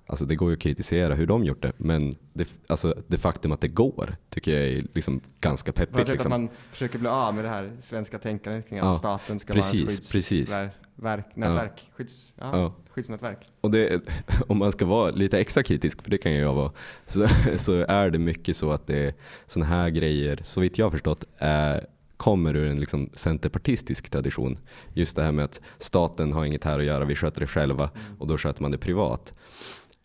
alltså 0.06 0.24
det 0.24 0.34
går 0.36 0.50
ju 0.50 0.56
att 0.56 0.62
kritisera 0.62 1.14
hur 1.14 1.26
de 1.26 1.44
gjort 1.44 1.62
det, 1.62 1.72
men 1.76 2.12
det, 2.32 2.48
alltså 2.66 2.94
det 3.06 3.18
faktum 3.18 3.52
att 3.52 3.60
det 3.60 3.68
går 3.68 4.16
tycker 4.30 4.52
jag 4.60 4.68
är 4.68 4.82
liksom 4.94 5.20
ganska 5.40 5.72
peppigt. 5.72 6.00
att 6.00 6.08
Liksom. 6.08 6.30
man 6.30 6.48
försöker 6.70 6.98
bli 6.98 7.08
av 7.08 7.34
med 7.34 7.44
det 7.44 7.48
här 7.48 7.72
svenska 7.80 8.18
tänkandet 8.18 8.68
kring 8.68 8.78
att 8.78 8.84
Ja, 8.84 8.98
staten 8.98 9.38
ska 9.38 9.52
precis, 9.52 9.80
vara 9.80 9.92
ett 9.92 10.12
precis. 10.12 10.50
Skyddsverk, 10.96 11.36
nätverk, 11.36 11.90
skydds, 11.96 12.34
ja, 12.36 12.50
Ja. 12.52 12.74
skyddsnätverk. 12.90 13.46
Och 13.60 13.70
det, 13.70 14.00
om 14.48 14.58
man 14.58 14.72
ska 14.72 14.84
vara 14.86 15.10
lite 15.10 15.38
extra 15.40 15.62
kritisk, 15.62 16.02
för 16.02 16.10
det 16.10 16.18
kan 16.18 16.32
jag 16.32 16.54
vara, 16.54 16.72
så, 17.06 17.26
så 17.56 17.72
är 17.88 18.10
det 18.10 18.18
mycket 18.18 18.56
så 18.56 18.72
att 18.72 18.86
det 18.86 18.98
är 19.06 19.14
sådana 19.46 19.66
här 19.66 19.90
grejer, 19.90 20.40
så 20.42 20.60
vitt 20.60 20.78
jag 20.78 20.86
har 20.86 20.90
förstått, 20.90 21.24
är, 21.38 21.86
kommer 22.16 22.56
ur 22.56 22.70
en 22.70 22.80
liksom 22.80 23.10
centerpartistisk 23.12 24.10
tradition. 24.10 24.58
Just 24.94 25.16
det 25.16 25.22
här 25.22 25.32
med 25.32 25.44
att 25.44 25.60
staten 25.78 26.32
har 26.32 26.44
inget 26.44 26.64
här 26.64 26.78
att 26.78 26.84
göra, 26.84 27.04
vi 27.04 27.14
sköter 27.14 27.40
det 27.40 27.46
själva 27.46 27.90
och 28.18 28.26
då 28.26 28.38
sköter 28.38 28.62
man 28.62 28.70
det 28.70 28.78
privat. 28.78 29.34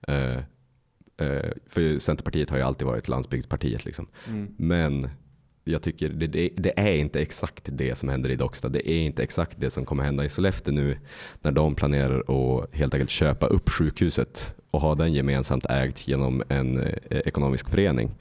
Eh, 0.07 0.37
eh, 1.17 1.51
för 1.67 1.99
Centerpartiet 1.99 2.49
har 2.49 2.57
ju 2.57 2.63
alltid 2.63 2.87
varit 2.87 3.07
landsbygdspartiet. 3.07 3.85
Liksom. 3.85 4.07
Mm. 4.27 4.55
Men 4.57 5.09
jag 5.63 5.81
tycker 5.81 6.09
det, 6.09 6.27
det, 6.27 6.49
det 6.55 6.79
är 6.79 6.95
inte 6.95 7.21
exakt 7.21 7.69
det 7.71 7.97
som 7.97 8.09
händer 8.09 8.29
i 8.29 8.35
Docksta. 8.35 8.69
Det 8.69 8.89
är 8.91 8.99
inte 8.99 9.23
exakt 9.23 9.59
det 9.59 9.71
som 9.71 9.85
kommer 9.85 10.03
hända 10.03 10.25
i 10.25 10.29
Sollefteå 10.29 10.73
nu 10.73 10.97
när 11.41 11.51
de 11.51 11.75
planerar 11.75 12.19
att 12.19 12.75
helt 12.75 12.93
enkelt 12.93 13.09
köpa 13.09 13.45
upp 13.45 13.69
sjukhuset 13.69 14.55
och 14.71 14.81
ha 14.81 14.95
den 14.95 15.13
gemensamt 15.13 15.65
ägt 15.65 16.07
genom 16.07 16.43
en 16.49 16.79
eh, 16.83 16.93
ekonomisk 17.09 17.69
förening. 17.69 18.11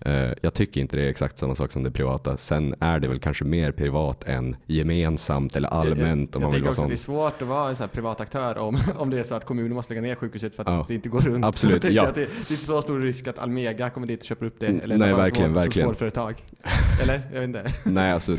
Eh, 0.00 0.30
jag 0.42 0.54
tycker 0.54 0.80
inte 0.80 0.96
det 0.96 1.02
är 1.02 1.08
exakt 1.08 1.38
samma 1.38 1.54
sak 1.54 1.72
som 1.72 1.82
det 1.82 1.90
privata. 1.90 2.36
Sen 2.36 2.74
är 2.80 3.00
det 3.00 3.08
väl 3.08 3.18
kanske 3.18 3.44
mer 3.44 3.72
privat 3.72 4.24
än 4.24 4.56
gemensamt 4.66 5.56
eller 5.56 5.68
allmänt 5.68 6.30
jag, 6.32 6.36
om 6.36 6.42
jag 6.42 6.50
vill 6.50 6.54
tänker 6.54 6.68
också 6.68 6.82
att 6.82 6.88
det 6.88 6.94
är 6.94 6.96
svårt 6.96 7.42
att 7.42 7.48
vara 7.48 7.68
en 7.68 7.76
sån 7.76 7.88
privat 7.88 8.20
aktör 8.20 8.58
om, 8.58 8.78
om 8.96 9.10
det 9.10 9.20
är 9.20 9.24
så 9.24 9.34
att 9.34 9.44
kommunen 9.44 9.74
måste 9.74 9.94
lägga 9.94 10.02
ner 10.06 10.14
sjukhuset 10.14 10.54
för 10.54 10.62
att 10.62 10.68
Ja. 10.68 10.84
det 10.88 10.94
inte 10.94 11.08
går 11.08 11.20
runt. 11.20 11.44
Absolut, 11.44 11.84
Jag 11.84 11.92
ja. 11.92 12.06
att 12.08 12.14
det, 12.14 12.20
det 12.20 12.50
är 12.50 12.52
inte 12.52 12.64
så 12.64 12.82
stor 12.82 13.00
risk 13.00 13.26
att 13.28 13.38
Almega 13.38 13.90
kommer 13.90 14.06
dit 14.06 14.20
och 14.20 14.26
köper 14.26 14.46
upp 14.46 14.60
det. 14.60 14.66
Eller 14.66 14.96
nej, 14.96 15.14
verkligen, 15.14 15.54
verkligen. 15.54 15.86
vårdföretag. 15.88 16.44
Eller? 17.02 17.22
Jag 17.32 17.40
vet 17.40 17.48
inte. 17.48 17.72
Nej, 17.84 18.12
alltså, 18.12 18.36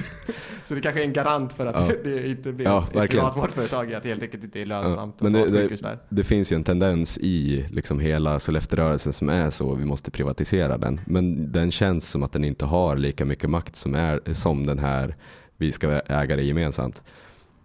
Så 0.66 0.76
det 0.76 0.82
kanske 0.82 1.02
är 1.02 1.06
en 1.06 1.14
garant 1.14 1.54
för 1.54 1.66
att 1.66 1.76
Ja. 1.76 1.92
det 2.04 2.28
inte 2.28 2.52
blir 2.52 2.66
Ja, 2.66 2.84
ett 2.90 2.96
verkligen. 2.96 3.26
privat 3.26 3.38
vårdföretag, 3.44 3.94
att 3.94 4.04
det 4.04 4.10
helt 4.10 4.24
enkelt 4.24 4.44
inte 4.44 4.62
är 4.62 4.66
lönsamt 4.66 5.16
Ja, 5.20 5.24
men 5.30 5.36
att 5.42 5.52
det- 5.52 5.62
ha 5.62 5.68
det- 5.70 5.82
där. 5.82 5.98
det 6.10 6.24
finns 6.24 6.52
ju 6.52 6.56
en 6.56 6.64
tendens 6.64 7.18
i 7.18 7.66
liksom 7.72 8.00
hela 8.00 8.40
Sollefteå-rörelsen 8.40 9.14
som 9.14 9.30
är 9.30 9.50
så, 9.50 9.76
vi 9.76 9.86
måste 9.86 10.12
privatisera 10.12 10.78
den. 10.78 11.00
Men 11.06 11.47
den 11.52 11.72
känns 11.72 12.10
som 12.10 12.24
att 12.24 12.32
den 12.32 12.44
inte 12.44 12.66
har 12.66 12.98
lika 12.98 13.26
mycket 13.26 13.50
makt 13.50 13.76
som, 13.76 13.96
är, 13.96 14.34
som 14.34 14.66
den 14.66 14.80
här, 14.80 15.16
vi 15.58 15.72
ska 15.72 15.92
äga 15.92 16.36
det 16.36 16.44
gemensamt. 16.44 17.04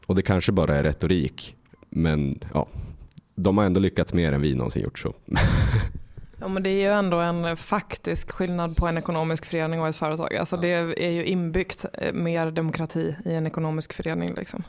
Och 0.07 0.15
det 0.15 0.23
kanske 0.23 0.53
bara 0.53 0.77
är 0.77 0.83
retorik, 0.83 1.57
men 1.91 2.39
ja, 2.55 2.69
de 3.35 3.59
har 3.59 3.65
ändå 3.65 3.81
lyckats 3.81 4.15
mer 4.15 4.33
än 4.33 4.41
vi 4.41 4.55
någonsin 4.55 4.83
gjort. 4.83 4.99
så. 4.99 5.15
Ja, 6.41 6.49
men 6.49 6.63
det 6.63 6.71
är 6.71 6.81
ju 6.81 6.93
ändå 6.93 7.17
en 7.17 7.57
faktisk 7.57 8.33
skillnad 8.33 8.77
på 8.77 8.87
en 8.87 8.99
ekonomisk 8.99 9.47
förening 9.47 9.81
och 9.81 9.89
ett 9.89 9.97
företag. 9.97 10.37
Alltså 10.37 10.57
det 10.57 10.69
är 11.05 11.11
ju 11.11 11.25
inbyggt 11.25 11.87
eh, 11.93 12.13
mer 12.13 12.51
demokrati 12.51 13.17
i 13.25 13.35
en 13.35 13.47
ekonomisk 13.47 13.93
förening. 13.93 14.35
Liksom. 14.35 14.63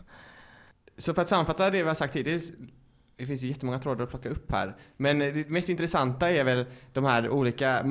Så 0.98 1.14
för 1.14 1.22
att 1.22 1.30
sammanfatta 1.30 1.70
det 1.70 1.82
vi 1.82 1.88
har 1.88 1.96
sagt 1.96 2.16
hittills, 2.16 2.52
det 3.16 3.26
finns 3.26 3.42
ju 3.42 3.48
jättemånga 3.48 3.80
trådar 3.80 4.04
att 4.04 4.10
plocka 4.10 4.30
upp 4.30 4.52
här. 4.52 4.76
Men 4.98 5.20
det 5.20 5.50
mest 5.50 5.70
intressanta 5.70 6.30
är 6.30 6.44
väl 6.44 6.66
de 6.94 7.06
här 7.06 7.30
olika 7.30 7.84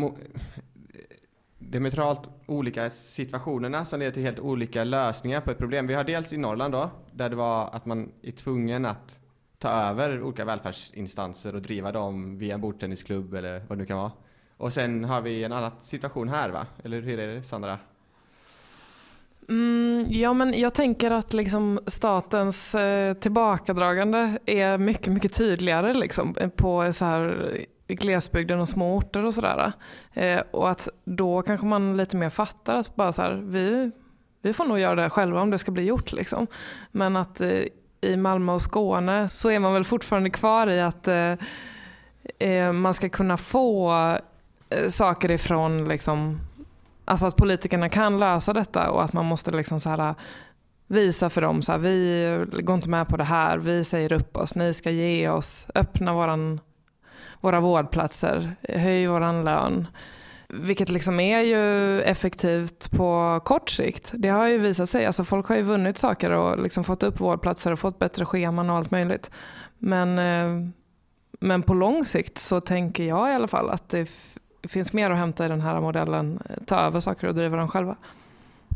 diametralt 1.73 2.29
olika 2.47 2.91
situationerna 2.91 3.85
som 3.85 3.99
leder 3.99 4.13
till 4.13 4.23
helt 4.23 4.41
olika 4.41 4.85
lösningar 4.85 5.41
på 5.41 5.51
ett 5.51 5.59
problem. 5.59 5.87
Vi 5.87 5.95
har 5.95 6.05
dels 6.05 6.33
i 6.33 6.37
Norrland 6.37 6.75
då, 6.75 6.91
där 7.13 7.31
det 7.31 7.37
var 7.37 7.71
att 7.73 7.87
man 7.87 8.13
är 8.23 8.33
tvungen 8.33 8.87
att 8.87 9.19
ta 9.59 9.69
över 9.69 10.23
olika 10.23 10.45
välfärdsinstanser 10.45 11.55
och 11.55 11.63
driva 11.63 11.93
dem 11.93 12.39
via 12.39 12.55
en 12.55 12.61
bordtennisklubb 12.61 13.35
eller 13.35 13.59
vad 13.59 13.79
det 13.79 13.83
nu 13.83 13.87
kan 13.87 13.99
vara. 13.99 14.13
Och 14.57 14.73
sen 14.73 15.05
har 15.05 15.21
vi 15.21 15.45
en 15.45 15.53
annan 15.53 15.71
situation 15.81 16.29
här 16.29 16.51
va? 16.51 16.67
Eller 16.85 17.03
hur 17.03 17.19
är 17.19 17.35
det 17.35 17.43
Sandra? 17.43 17.79
Mm, 19.49 20.07
ja, 20.09 20.33
men 20.33 20.59
jag 20.59 20.75
tänker 20.75 21.11
att 21.11 21.33
liksom 21.33 21.81
statens 21.87 22.75
eh, 22.75 23.15
tillbakadragande 23.15 24.39
är 24.47 24.79
mycket, 24.79 25.13
mycket 25.13 25.39
tydligare 25.39 25.95
liksom, 25.95 26.37
eh, 26.41 26.49
på 26.49 26.93
så 26.93 27.05
här, 27.05 27.53
i 27.93 27.95
glesbygden 27.95 28.61
och 28.61 28.69
små 28.69 28.97
orter 28.97 29.27
och 29.27 29.35
sådär. 29.35 29.73
Eh, 30.13 30.41
och 30.51 30.71
att 30.71 30.89
då 31.05 31.43
kanske 31.43 31.67
man 31.67 31.97
lite 31.97 32.17
mer 32.17 32.31
fattar 32.31 32.77
att 32.77 32.97
bara 32.97 33.13
så 33.13 33.23
här, 33.23 33.33
vi, 33.45 33.91
vi 34.43 34.53
får 34.53 34.65
nog 34.65 34.79
göra 34.79 34.95
det 34.95 35.11
själva 35.11 35.41
om 35.41 35.51
det 35.51 35.59
ska 35.59 35.73
bli 35.73 35.83
gjort. 35.83 36.13
Liksom. 36.13 36.47
Men 36.93 37.17
att 37.17 37.41
eh, 37.41 37.63
i 38.01 38.17
Malmö 38.17 38.53
och 38.53 38.63
Skåne 38.63 39.29
så 39.29 39.51
är 39.51 39.59
man 39.59 39.75
väl 39.75 39.85
fortfarande 39.85 40.31
kvar 40.31 40.67
i 40.67 40.81
att 40.81 41.09
eh, 41.09 41.35
eh 42.39 42.73
man 42.73 42.95
ska 42.95 43.09
kunna 43.09 43.37
få 43.37 43.93
eh, 44.71 44.89
saker 44.89 45.31
ifrån 45.31 45.89
liksom, 45.89 46.41
Alltså 47.05 47.27
att 47.27 47.37
politikerna 47.37 47.89
kan 47.89 48.21
lösa 48.21 48.53
detta 48.53 48.91
och 48.91 49.05
att 49.05 49.13
man 49.13 49.25
måste 49.25 49.51
liksom 49.51 49.81
så 49.81 49.89
här 49.91 50.15
visa 50.87 51.31
för 51.31 51.41
dem 51.41 51.63
så 51.63 51.73
här, 51.73 51.79
vi 51.79 52.47
går 52.63 52.75
inte 52.75 52.89
med 52.89 53.09
på 53.09 53.17
det 53.17 53.25
här, 53.25 53.59
vi 53.59 53.85
säger 53.85 54.13
upp 54.13 54.37
oss, 54.37 54.55
ni 54.55 54.75
ska 54.75 54.91
ge 54.91 55.29
oss, 55.29 55.69
öppna 55.75 56.15
våran, 56.15 56.61
våra 57.43 57.61
vårdplatser, 57.61 58.57
höj 58.69 59.07
våran 59.07 59.45
lön. 59.45 59.87
Vilket 60.49 60.89
liksom 60.89 61.21
är 61.21 61.41
ju 61.41 62.01
effektivt 62.03 62.91
på 62.91 63.41
kort 63.45 63.71
sikt. 63.71 64.13
Det 64.15 64.29
har 64.29 64.47
ju 64.47 64.59
visat 64.59 64.89
sig, 64.89 65.07
alltså 65.07 65.25
folk 65.25 65.47
har 65.47 65.57
ju 65.57 65.63
vunnit 65.63 65.99
saker 65.99 66.31
och 66.31 66.63
liksom 66.63 66.85
fått 66.85 67.03
upp 67.03 67.21
vårdplatser 67.21 67.73
och 67.73 67.79
fått 67.79 67.99
bättre 67.99 68.25
scheman 68.25 68.71
och 68.71 68.77
allt 68.77 68.91
möjligt. 68.91 69.31
Men, 69.79 70.19
eh, 70.19 70.69
men 71.41 71.63
på 71.63 71.75
lång 71.75 72.05
sikt 72.05 72.39
så 72.39 72.61
tänker 72.61 73.05
jag 73.05 73.31
i 73.31 73.35
alla 73.35 73.49
fall 73.49 73.71
att 73.71 73.89
det 73.89 74.11
finns 74.69 74.93
mer 74.93 75.11
att 75.11 75.19
hämta 75.19 75.47
i 75.47 75.49
den 75.49 75.61
här 75.61 75.81
modellen. 75.81 76.43
Eh, 76.51 76.65
ta 76.67 76.77
över 76.77 77.01
saker 77.01 77.29
och 77.29 77.35
driva 77.35 77.57
dem 77.57 77.69
själva. 77.69 77.97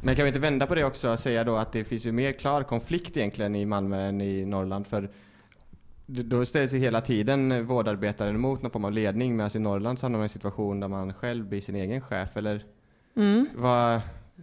Men 0.03 0.17
kan 0.17 0.25
vi 0.25 0.29
inte 0.29 0.41
vända 0.41 0.67
på 0.67 0.75
det 0.75 0.85
också 0.85 1.11
och 1.11 1.19
säga 1.19 1.45
då 1.45 1.57
att 1.57 1.73
det 1.73 1.85
finns 1.85 2.07
ju 2.07 2.13
mer 2.13 2.33
klar 2.33 2.63
konflikt 2.63 3.17
egentligen 3.17 3.57
i 3.57 3.67
Malmö 3.67 4.09
än 4.09 4.21
i 4.21 4.45
Norrland? 4.45 4.87
För 4.87 5.11
då 6.07 6.45
ställs 6.45 6.73
ju 6.75 6.79
hela 6.79 7.01
tiden 7.01 7.67
vårdarbetaren 7.67 8.41
mot 8.41 8.63
någon 8.63 8.71
form 8.71 8.85
av 8.85 8.93
ledning 8.93 9.37
medan 9.37 9.51
i 9.55 9.59
Norrland 9.59 9.99
så 9.99 10.07
hamnar 10.07 10.19
man 10.19 10.25
i 10.25 10.27
en 10.27 10.29
situation 10.29 10.81
där 10.81 10.89
man 10.89 11.15
själv 11.15 11.49
blir 11.49 11.61
sin 11.61 11.77
egen 11.77 12.01
chef. 12.01 12.37
Eller 12.37 12.65
Mm. 13.17 13.49
vad, 13.57 14.01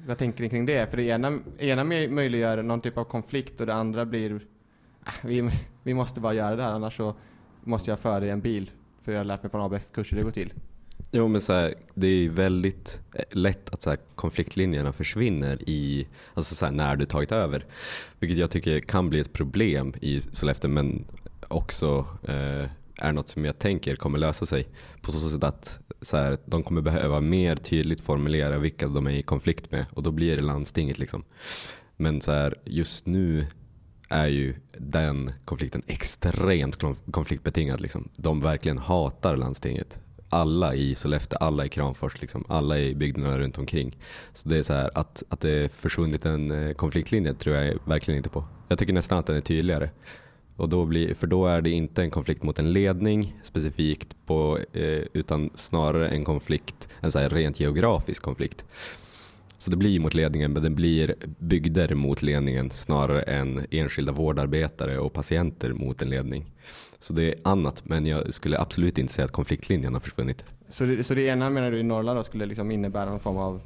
vad 0.07 0.17
tänker 0.17 0.43
ni 0.43 0.49
kring 0.49 0.65
det? 0.65 0.89
För 0.89 0.97
det 0.97 1.03
ena, 1.03 1.39
ena 1.59 1.83
möj- 1.83 2.09
möjliggör 2.11 2.63
någon 2.63 2.81
typ 2.81 2.97
av 2.97 3.03
konflikt 3.03 3.61
och 3.61 3.67
det 3.67 3.73
andra 3.73 4.05
blir 4.05 4.39
"Ah, 5.03 5.11
vi, 5.23 5.49
vi 5.83 5.93
måste 5.93 6.19
bara 6.19 6.33
göra 6.33 6.55
det 6.55 6.63
här 6.63 6.71
annars 6.71 6.97
så 6.97 7.15
måste 7.63 7.89
jag 7.91 7.99
föra 7.99 8.25
i 8.25 8.29
en 8.29 8.41
bil. 8.41 8.71
För 9.01 9.11
jag 9.11 9.19
har 9.19 9.25
lärt 9.25 9.43
mig 9.43 9.49
på 9.49 9.57
en 9.57 9.63
ABF-kurs 9.63 10.11
hur 10.11 10.17
det 10.17 10.23
går 10.23 10.31
till. 10.31 10.53
Jo 11.11 11.27
men 11.27 11.41
så 11.41 11.53
här, 11.53 11.73
det 11.93 12.07
är 12.07 12.11
ju 12.11 12.29
väldigt 12.29 12.99
eh, 13.13 13.23
lätt 13.31 13.69
att 13.73 13.81
så 13.81 13.89
här, 13.89 13.99
konfliktlinjerna 14.15 14.93
försvinner 14.93 15.69
i, 15.69 16.07
alltså 16.33 16.55
så 16.55 16.65
här, 16.65 16.71
när 16.71 16.95
du 16.95 17.05
tagit 17.05 17.31
över. 17.31 17.65
Vilket 18.19 18.37
jag 18.37 18.51
tycker 18.51 18.79
kan 18.79 19.09
bli 19.09 19.19
ett 19.19 19.33
problem 19.33 19.93
i 20.01 20.21
Sollefteå 20.21 20.69
men 20.71 21.05
också 21.53 22.05
eh, 22.23 22.69
är 22.97 23.11
något 23.11 23.27
som 23.29 23.45
jag 23.45 23.59
tänker 23.59 23.95
kommer 23.95 24.19
lösa 24.19 24.45
sig. 24.45 24.67
På 25.01 25.11
så 25.11 25.29
sätt 25.29 25.43
att 25.43 25.79
så 26.01 26.17
här, 26.17 26.37
de 26.45 26.63
kommer 26.63 26.81
behöva 26.81 27.19
mer 27.19 27.55
tydligt 27.55 28.01
formulera 28.01 28.57
vilka 28.57 28.87
de 28.87 29.07
är 29.07 29.11
i 29.11 29.23
konflikt 29.23 29.71
med 29.71 29.85
och 29.93 30.03
då 30.03 30.11
blir 30.11 30.35
det 30.35 30.43
landstinget. 30.43 30.99
Liksom. 30.99 31.23
Men 31.97 32.21
så 32.21 32.31
här, 32.31 32.55
just 32.65 33.05
nu 33.05 33.47
är 34.09 34.27
ju 34.27 34.55
den 34.77 35.29
konflikten 35.45 35.81
extremt 35.87 36.77
konfliktbetingad. 37.11 37.81
Liksom. 37.81 38.09
De 38.15 38.41
verkligen 38.41 38.77
hatar 38.77 39.37
landstinget 39.37 39.99
alla 40.33 40.75
i 40.75 40.95
Sollefteå, 40.95 41.37
alla 41.39 41.65
i 41.65 41.69
Kramfors, 41.69 42.21
liksom, 42.21 42.43
alla 42.47 42.79
i 42.79 42.95
bygderna 42.95 43.37
runt 43.37 43.57
omkring. 43.57 43.97
Så 44.33 44.49
det 44.49 44.57
är 44.57 44.63
så 44.63 44.73
här, 44.73 44.89
att, 44.93 45.23
att 45.29 45.39
det 45.39 45.73
försvunnit 45.73 46.25
en 46.25 46.51
eh, 46.51 46.73
konfliktlinje 46.73 47.33
tror 47.33 47.55
jag 47.55 47.77
verkligen 47.85 48.17
inte 48.17 48.29
på. 48.29 48.43
Jag 48.67 48.79
tycker 48.79 48.93
nästan 48.93 49.17
att 49.19 49.25
den 49.25 49.35
är 49.35 49.41
tydligare. 49.41 49.89
Och 50.55 50.69
då 50.69 50.85
blir, 50.85 51.13
för 51.13 51.27
då 51.27 51.47
är 51.47 51.61
det 51.61 51.69
inte 51.69 52.01
en 52.01 52.11
konflikt 52.11 52.43
mot 52.43 52.59
en 52.59 52.73
ledning 52.73 53.39
specifikt, 53.43 54.15
på, 54.25 54.59
eh, 54.73 55.01
utan 55.13 55.49
snarare 55.55 56.09
en 56.09 56.25
konflikt, 56.25 56.87
en 56.99 57.11
så 57.11 57.19
här 57.19 57.29
rent 57.29 57.59
geografisk 57.59 58.23
konflikt. 58.23 58.65
Så 59.57 59.71
det 59.71 59.77
blir 59.77 59.99
mot 59.99 60.13
ledningen, 60.13 60.53
men 60.53 60.63
det 60.63 60.69
blir 60.69 61.15
bygder 61.39 61.95
mot 61.95 62.21
ledningen 62.21 62.71
snarare 62.71 63.21
än 63.21 63.65
enskilda 63.71 64.11
vårdarbetare 64.11 64.99
och 64.99 65.13
patienter 65.13 65.73
mot 65.73 66.01
en 66.01 66.09
ledning. 66.09 66.51
Så 66.99 67.13
det 67.13 67.23
är 67.23 67.35
annat, 67.43 67.81
men 67.85 68.05
jag 68.05 68.33
skulle 68.33 68.59
absolut 68.59 68.97
inte 68.97 69.13
säga 69.13 69.25
att 69.25 69.31
konfliktlinjen 69.31 69.93
har 69.93 70.01
försvunnit. 70.01 70.45
Så 70.69 70.85
det, 70.85 71.03
så 71.03 71.13
det 71.13 71.21
ena 71.21 71.49
menar 71.49 71.71
du 71.71 71.79
i 71.79 71.83
Norrland 71.83 72.19
då 72.19 72.23
skulle 72.23 72.45
liksom 72.45 72.71
innebära 72.71 73.09
någon 73.09 73.19
form 73.19 73.37
av 73.37 73.61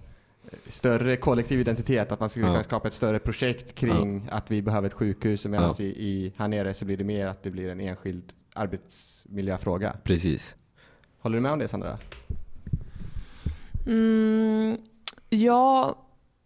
större 0.67 1.17
kollektiv 1.17 1.59
identitet? 1.59 2.11
Att 2.11 2.19
man 2.19 2.29
skulle 2.29 2.45
Ja. 2.45 2.51
kunna 2.51 2.63
skapa 2.63 2.87
ett 2.87 2.93
större 2.93 3.19
projekt 3.19 3.75
kring 3.75 4.27
att 4.31 4.51
vi 4.51 4.61
behöver 4.61 4.87
ett 4.87 4.93
sjukhus 4.93 5.45
medan 5.45 5.73
Ja. 5.77 5.83
i, 5.83 5.87
i, 5.87 6.33
här 6.37 6.47
nere 6.47 6.73
så 6.73 6.85
blir 6.85 6.97
det 6.97 7.03
mer 7.03 7.27
att 7.27 7.43
det 7.43 7.51
blir 7.51 7.69
en 7.69 7.79
enskild 7.79 8.33
arbetsmiljöfråga. 8.53 9.93
Precis. 10.03 10.55
Håller 11.19 11.37
du 11.37 11.41
med 11.41 11.51
om 11.51 11.59
det 11.59 11.67
Sandra? 11.67 11.97
Mm, 13.87 14.77
ja, 15.29 15.95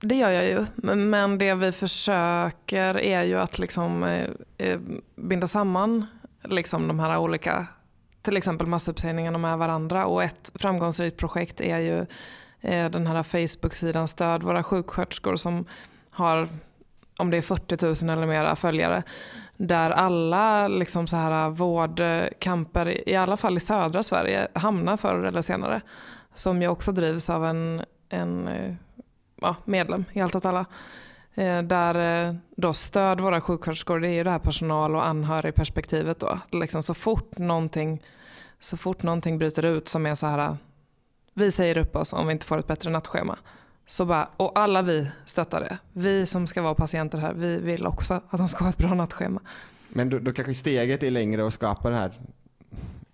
det 0.01 0.15
gör 0.15 0.29
jag 0.29 0.45
ju. 0.45 0.65
Men- 0.75 1.37
det 1.37 1.53
vi 1.55 1.71
försöker 1.71 2.97
är 2.99 3.23
ju 3.23 3.35
att 3.39 3.59
liksom, 3.59 4.03
eh, 4.03 4.29
eh, 4.57 4.79
binda 5.15 5.47
samman 5.47 6.05
liksom 6.43 6.87
de 6.87 6.99
här 6.99 7.17
olika, 7.17 7.67
till 8.21 8.37
exempel 8.37 8.67
massuppsägningarna 8.67 9.37
med 9.37 9.57
varandra. 9.57 10.05
Och 10.05 10.23
ett 10.23 10.51
framgångsrikt 10.55 11.17
projekt 11.17 11.61
är 11.61 11.79
ju 11.79 12.05
Eh, 12.61 12.89
den 12.89 13.07
här 13.07 13.23
Facebook-sidan 13.23 14.07
Stöd 14.07 14.43
våra 14.43 14.63
sjuksköterskor 14.63 15.35
som 15.35 15.65
har, 16.09 16.47
om 17.19 17.29
det 17.29 17.37
är 17.37 17.41
40 17.41 18.05
000 18.05 18.17
eller 18.17 18.27
mera 18.27 18.55
följare, 18.55 19.03
där 19.57 19.91
alla 19.91 20.67
liksom 20.67 21.07
så 21.07 21.15
här 21.17 21.45
eh, 21.45 21.49
vårdkamper, 21.49 23.09
i 23.09 23.15
alla 23.15 23.37
fall 23.37 23.57
i 23.57 23.59
södra 23.59 24.03
Sverige, 24.03 24.47
hamnar 24.53 24.97
förr 24.97 25.23
eller 25.23 25.41
senare. 25.41 25.81
Som 26.33 26.61
ju 26.61 26.67
också 26.67 26.91
drivs 26.91 27.29
av 27.29 27.45
en, 27.45 27.85
en 28.09 28.47
eh, 28.47 28.73
ja, 29.41 29.55
medlem 29.65 30.05
i 30.13 30.21
Allt 30.21 30.35
åt 30.35 30.45
alla. 30.45 30.65
Där 31.63 32.37
då 32.57 32.73
stöd 32.73 33.19
våra 33.19 33.41
sjuksköterskor, 33.41 33.99
det 33.99 34.07
är 34.07 34.13
ju 34.13 34.23
det 34.23 34.31
här 34.31 34.39
personal 34.39 34.95
och 34.95 35.07
anhörigperspektivet 35.07 36.19
då. 36.19 36.39
Liksom 36.51 36.83
så, 36.83 36.93
fort 36.93 37.37
någonting, 37.37 38.03
så 38.59 38.77
fort 38.77 39.03
någonting 39.03 39.37
bryter 39.37 39.65
ut 39.65 39.87
som 39.87 40.05
är 40.05 40.15
så 40.15 40.27
här, 40.27 40.57
vi 41.33 41.51
säger 41.51 41.77
upp 41.77 41.95
oss 41.95 42.13
om 42.13 42.27
vi 42.27 42.33
inte 42.33 42.45
får 42.45 42.57
ett 42.59 42.67
bättre 42.67 42.89
nattschema. 42.89 43.37
Så 43.85 44.05
bara, 44.05 44.29
och 44.37 44.59
alla 44.59 44.81
vi 44.81 45.11
stöttar 45.25 45.59
det. 45.59 45.77
Vi 45.93 46.25
som 46.25 46.47
ska 46.47 46.61
vara 46.61 46.75
patienter 46.75 47.17
här, 47.17 47.33
vi 47.33 47.57
vill 47.57 47.87
också 47.87 48.13
att 48.13 48.37
de 48.37 48.47
ska 48.47 48.63
ha 48.63 48.69
ett 48.69 48.77
bra 48.77 48.93
nattschema. 48.93 49.41
Men 49.89 50.09
då, 50.09 50.19
då 50.19 50.33
kanske 50.33 50.53
steget 50.53 51.03
är 51.03 51.11
längre 51.11 51.47
att 51.47 51.53
skapa 51.53 51.89
den 51.89 51.99
här 51.99 52.11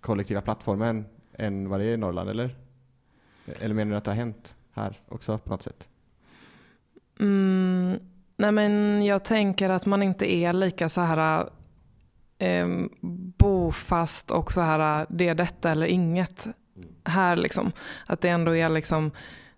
kollektiva 0.00 0.40
plattformen 0.40 1.04
än 1.32 1.68
vad 1.68 1.80
det 1.80 1.86
är 1.86 1.94
i 1.94 1.96
Norrland, 1.96 2.30
eller? 2.30 2.56
Eller 3.60 3.74
menar 3.74 3.90
du 3.90 3.96
att 3.96 4.04
det 4.04 4.10
har 4.10 4.16
hänt 4.16 4.56
här 4.72 5.00
också 5.08 5.38
på 5.38 5.50
något 5.50 5.62
sätt? 5.62 5.88
Mm, 7.20 7.98
nej 8.36 8.52
men 8.52 9.04
jag 9.04 9.24
tänker 9.24 9.70
att 9.70 9.86
man 9.86 10.02
inte 10.02 10.32
är 10.32 10.52
lika 10.52 10.88
så 10.88 11.00
här 11.00 11.48
eh, 12.38 12.68
bofast 13.38 14.30
och 14.30 14.52
så 14.52 14.60
här 14.60 15.06
det 15.08 15.28
är 15.28 15.34
detta 15.34 15.70
eller 15.70 15.86
inget 15.86 16.46
här 17.08 17.36
liksom. 17.36 17.72
Att 18.06 18.20
det 18.20 18.28
ändå 18.28 18.56
är 18.56 18.68
liksom 18.68 19.10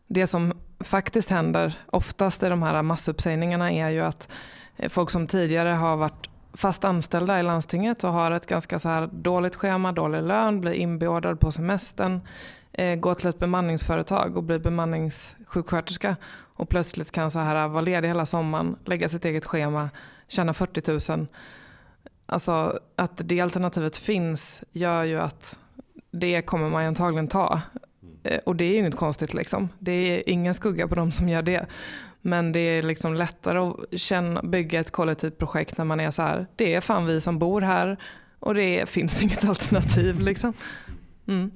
det 0.06 0.26
som 0.26 0.52
faktiskt 0.80 1.30
händer 1.30 1.74
oftast 1.86 2.42
i 2.42 2.48
de 2.48 2.62
här 2.62 2.82
massuppsägningarna 2.82 3.72
är 3.72 3.90
ju 3.90 4.00
att 4.00 4.28
eh, 4.76 4.88
folk 4.88 5.10
som 5.10 5.26
tidigare 5.26 5.68
har 5.68 5.96
varit 5.96 6.28
fast 6.54 6.84
anställda 6.84 7.40
i 7.40 7.42
landstinget 7.42 8.04
och 8.04 8.12
har 8.12 8.30
ett 8.30 8.46
ganska 8.46 8.78
så 8.78 8.88
här 8.88 9.08
dåligt 9.12 9.56
schema, 9.56 9.92
dålig 9.92 10.22
lön, 10.22 10.60
blir 10.60 10.72
inbeordrad 10.72 11.40
på 11.40 11.52
semestern, 11.52 12.20
eh, 12.72 12.96
går 12.96 13.14
till 13.14 13.28
ett 13.28 13.38
bemanningsföretag 13.38 14.36
och 14.36 14.42
blir 14.42 14.58
bemanningssjuksköterska 14.58 16.16
och 16.54 16.68
plötsligt 16.68 17.10
kan 17.10 17.30
så 17.30 17.38
här 17.38 17.68
vara 17.68 17.82
ledig 17.82 18.08
hela 18.08 18.26
sommaren, 18.26 18.76
lägga 18.84 19.08
sitt 19.08 19.24
eget 19.24 19.46
schema, 19.46 19.90
tjäna 20.28 20.54
40 20.54 21.12
000. 21.16 21.26
Alltså 22.26 22.78
att 22.96 23.12
det 23.24 23.40
alternativet 23.40 23.96
finns 23.96 24.62
gör 24.72 25.04
ju 25.04 25.20
att 25.20 25.58
det 26.10 26.42
kommer 26.42 26.70
man 26.70 26.82
ju 26.82 26.88
antagligen 26.88 27.28
ta. 27.28 27.60
Eh, 28.22 28.38
Och 28.46 28.56
det 28.56 28.64
är 28.64 28.72
ju 28.72 28.78
inget 28.78 28.96
konstigt 28.96 29.34
liksom. 29.34 29.68
Det 29.78 29.92
är 29.92 30.30
ingen 30.30 30.54
skugga 30.54 30.88
på 30.88 30.94
de 30.94 31.12
som 31.12 31.28
gör 31.28 31.42
det. 31.42 31.66
Men 32.22 32.52
det 32.52 32.60
är 32.60 32.82
liksom 32.82 33.14
lättare 33.14 33.58
att 33.58 34.00
känna, 34.00 34.42
bygga 34.42 34.80
ett 34.80 34.90
kollektivt 34.90 35.38
projekt 35.38 35.78
när 35.78 35.84
man 35.84 36.00
är 36.00 36.10
så 36.10 36.22
här, 36.22 36.46
det 36.56 36.74
är 36.74 36.80
fan 36.80 37.06
vi 37.06 37.20
som 37.20 37.38
bor 37.38 37.60
här 37.60 37.96
och 38.38 38.54
det 38.54 38.88
finns 38.88 39.22
inget 39.22 39.44
alternativ 39.44 40.20
liksom. 40.20 40.52
Mm. 41.26 41.50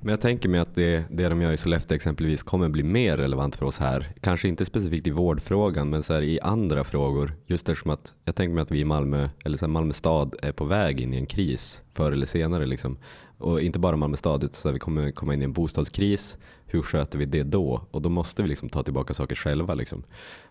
Men 0.00 0.10
jag 0.10 0.20
tänker 0.20 0.48
mig 0.48 0.60
att 0.60 0.74
det, 0.74 1.04
det 1.10 1.28
de 1.28 1.42
gör 1.42 1.52
i 1.52 1.56
Sollefteå 1.56 1.96
exempelvis 1.96 2.42
kommer 2.42 2.68
bli 2.68 2.82
mer 2.82 3.16
relevant 3.16 3.56
för 3.56 3.66
oss 3.66 3.78
här. 3.78 4.12
Kanske 4.20 4.48
inte 4.48 4.64
specifikt 4.64 5.06
i 5.06 5.10
vårdfrågan 5.10 5.90
men 5.90 6.02
så 6.02 6.20
i 6.20 6.40
andra 6.40 6.84
frågor. 6.84 7.32
Just 7.46 7.68
eftersom 7.68 7.90
att 7.90 8.12
jag 8.24 8.34
tänker 8.34 8.54
mig 8.54 8.62
att 8.62 8.70
vi 8.70 8.80
i 8.80 8.84
Malmö, 8.84 9.28
eller 9.44 9.58
så 9.58 9.68
Malmö 9.68 9.92
stad 9.92 10.34
är 10.42 10.52
på 10.52 10.64
väg 10.64 11.00
in 11.00 11.14
i 11.14 11.16
en 11.16 11.26
kris 11.26 11.82
förr 11.92 12.12
eller 12.12 12.26
senare. 12.26 12.66
Liksom. 12.66 12.98
Och 13.38 13.60
inte 13.60 13.78
bara 13.78 13.96
Malmö 13.96 14.16
stad 14.16 14.44
utan 14.44 14.54
så 14.54 14.68
här, 14.68 14.72
vi 14.72 14.78
kommer 14.78 15.10
komma 15.10 15.34
in 15.34 15.42
i 15.42 15.44
en 15.44 15.52
bostadskris. 15.52 16.36
Hur 16.66 16.82
sköter 16.82 17.18
vi 17.18 17.24
det 17.24 17.42
då? 17.42 17.86
Och 17.90 18.02
då 18.02 18.08
måste 18.08 18.42
vi 18.42 18.48
liksom 18.48 18.68
ta 18.68 18.82
tillbaka 18.82 19.14
saker 19.14 19.34
själva. 19.34 19.74
Liksom. 19.74 20.02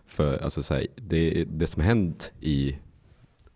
För 0.06 0.38
alltså, 0.38 0.62
så 0.62 0.74
här, 0.74 0.86
det, 0.96 1.44
det 1.44 1.66
som 1.66 1.82
hänt 1.82 2.32
i 2.40 2.78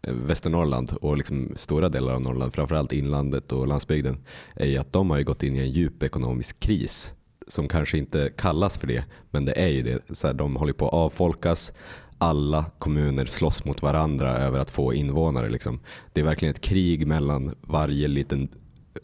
eh, 0.02 0.14
Västernorrland 0.14 0.90
och 1.00 1.16
liksom 1.16 1.52
stora 1.56 1.88
delar 1.88 2.14
av 2.14 2.20
Norrland, 2.20 2.54
framförallt 2.54 2.92
inlandet 2.92 3.52
och 3.52 3.66
landsbygden, 3.66 4.18
är 4.54 4.66
ju 4.66 4.76
att 4.76 4.92
de 4.92 5.10
har 5.10 5.18
ju 5.18 5.24
gått 5.24 5.42
in 5.42 5.56
i 5.56 5.58
en 5.58 5.70
djup 5.70 6.02
ekonomisk 6.02 6.60
kris 6.60 7.14
som 7.48 7.68
kanske 7.68 7.98
inte 7.98 8.30
kallas 8.36 8.78
för 8.78 8.86
det, 8.86 9.04
men 9.30 9.44
det 9.44 9.52
är 9.52 9.68
ju 9.68 9.82
det. 9.82 10.16
Så 10.16 10.26
här, 10.26 10.34
de 10.34 10.56
håller 10.56 10.72
på 10.72 10.86
att 10.86 10.94
avfolkas, 10.94 11.72
alla 12.18 12.64
kommuner 12.78 13.26
slåss 13.26 13.64
mot 13.64 13.82
varandra 13.82 14.38
över 14.38 14.58
att 14.58 14.70
få 14.70 14.94
invånare. 14.94 15.48
Liksom. 15.48 15.80
Det 16.12 16.20
är 16.20 16.24
verkligen 16.24 16.54
ett 16.54 16.60
krig 16.60 17.06
mellan 17.06 17.54
varje 17.60 18.08
liten 18.08 18.48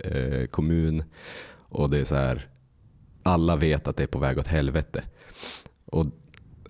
eh, 0.05 0.47
kommun 0.47 1.05
och 1.69 1.91
det 1.91 1.99
är 1.99 2.05
så 2.05 2.15
här, 2.15 2.49
alla 3.23 3.57
vet 3.57 3.89
att 3.89 3.97
det 3.97 4.03
är 4.03 4.07
på 4.07 4.19
väg 4.19 4.39
åt 4.39 4.47
helvete. 4.47 5.03
Och 5.85 6.07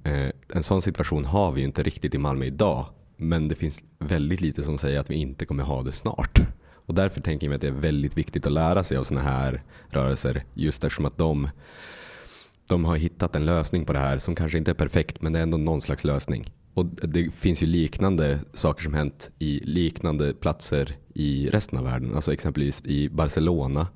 Eh, 0.07 0.31
en 0.49 0.63
sån 0.63 0.83
situation 0.83 1.25
har 1.25 1.53
vi 1.53 1.61
ju 1.61 1.67
inte 1.67 1.83
riktigt 1.83 2.15
i 2.15 2.19
Malmö 2.19 2.45
idag. 2.45 2.87
Men 3.17 3.49
det 3.49 3.55
finns 3.55 3.83
väldigt 3.99 4.41
lite 4.41 4.63
som 4.63 4.79
säger 4.79 5.01
att 5.01 5.11
vi 5.11 5.15
inte 5.15 5.47
kommer 5.47 5.65
ha 5.65 5.83
det 5.83 5.93
snart. 5.93 6.41
Och 6.87 6.95
därför 6.95 7.21
tänker 7.21 7.47
jag 7.47 7.49
mig 7.49 7.55
att 7.55 7.61
det 7.61 7.69
är 7.69 7.91
väldigt 7.91 8.19
viktigt 8.19 8.47
att 8.47 8.53
lära 8.53 8.85
sig 8.85 8.99
av 8.99 9.05
sådana 9.05 9.31
här 9.31 9.63
rörelser. 9.89 10.45
Just 10.55 10.85
eftersom 10.85 11.07
att 11.07 11.19
de, 11.19 11.49
de 12.69 12.85
har 12.85 12.97
hittat 12.97 13.37
en 13.37 13.47
lösning 13.47 13.85
på 13.85 13.93
det 13.93 13.99
här 13.99 14.19
som 14.19 14.35
kanske 14.35 14.59
inte 14.59 14.71
är 14.71 14.75
perfekt 14.75 15.23
men 15.23 15.33
det 15.33 15.39
är 15.39 15.43
ändå 15.43 15.57
någon 15.57 15.81
slags 15.81 16.05
lösning. 16.05 16.51
Och 16.77 16.87
det 16.87 17.31
finns 17.31 17.63
ju 17.63 17.67
liknande 17.67 18.39
saker 18.53 18.83
som 18.83 18.95
hänt 18.95 19.31
i 19.39 19.61
liknande 19.65 20.35
platser 20.35 20.97
i 21.15 21.49
resten 21.49 21.79
av 21.79 21.85
världen. 21.85 22.15
Alltså 22.15 22.33
exempelvis 22.33 22.83
i 22.85 23.09
Barcelona, 23.09 23.89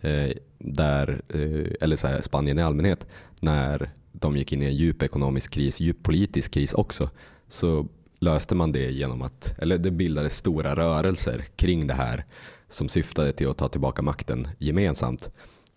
eh, 0.00 0.30
där, 0.58 1.22
eh, 1.28 1.72
eller 1.80 1.96
så 1.96 2.06
här, 2.06 2.20
Spanien 2.20 2.58
i 2.58 2.62
allmänhet, 2.62 3.06
när 3.40 3.90
de 4.12 4.36
gick 4.36 4.52
in 4.52 4.62
i 4.62 4.66
en 4.66 4.74
djup 4.74 5.02
ekonomisk 5.02 5.50
kris, 5.52 5.80
djup 5.80 6.02
politisk 6.02 6.52
kris 6.52 6.74
också, 6.74 7.10
så 7.48 7.88
löste 8.20 8.54
man 8.54 8.72
det 8.72 8.90
genom 8.90 9.22
att, 9.22 9.54
eller 9.58 9.78
det 9.78 9.90
bildades 9.90 10.36
stora 10.36 10.76
rörelser 10.76 11.44
kring 11.56 11.86
det 11.86 11.94
här 11.94 12.24
som 12.68 12.88
syftade 12.88 13.32
till 13.32 13.48
att 13.48 13.58
ta 13.58 13.68
tillbaka 13.68 14.02
makten 14.02 14.48
gemensamt 14.58 15.30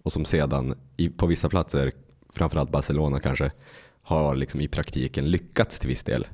och 0.04 0.12
som 0.12 0.26
sedan 0.26 0.76
i, 0.98 1.10
på 1.10 1.26
vissa 1.26 1.50
platser, 1.50 1.92
framförallt 2.34 2.72
Barcelona 2.72 3.20
kanske, 3.20 3.52
har 4.02 4.36
liksom 4.36 4.62
i 4.62 4.68
praktiken 4.68 5.26
lyckats 5.26 5.80
till 5.80 5.90
viss 5.90 6.04
del. 6.04 6.28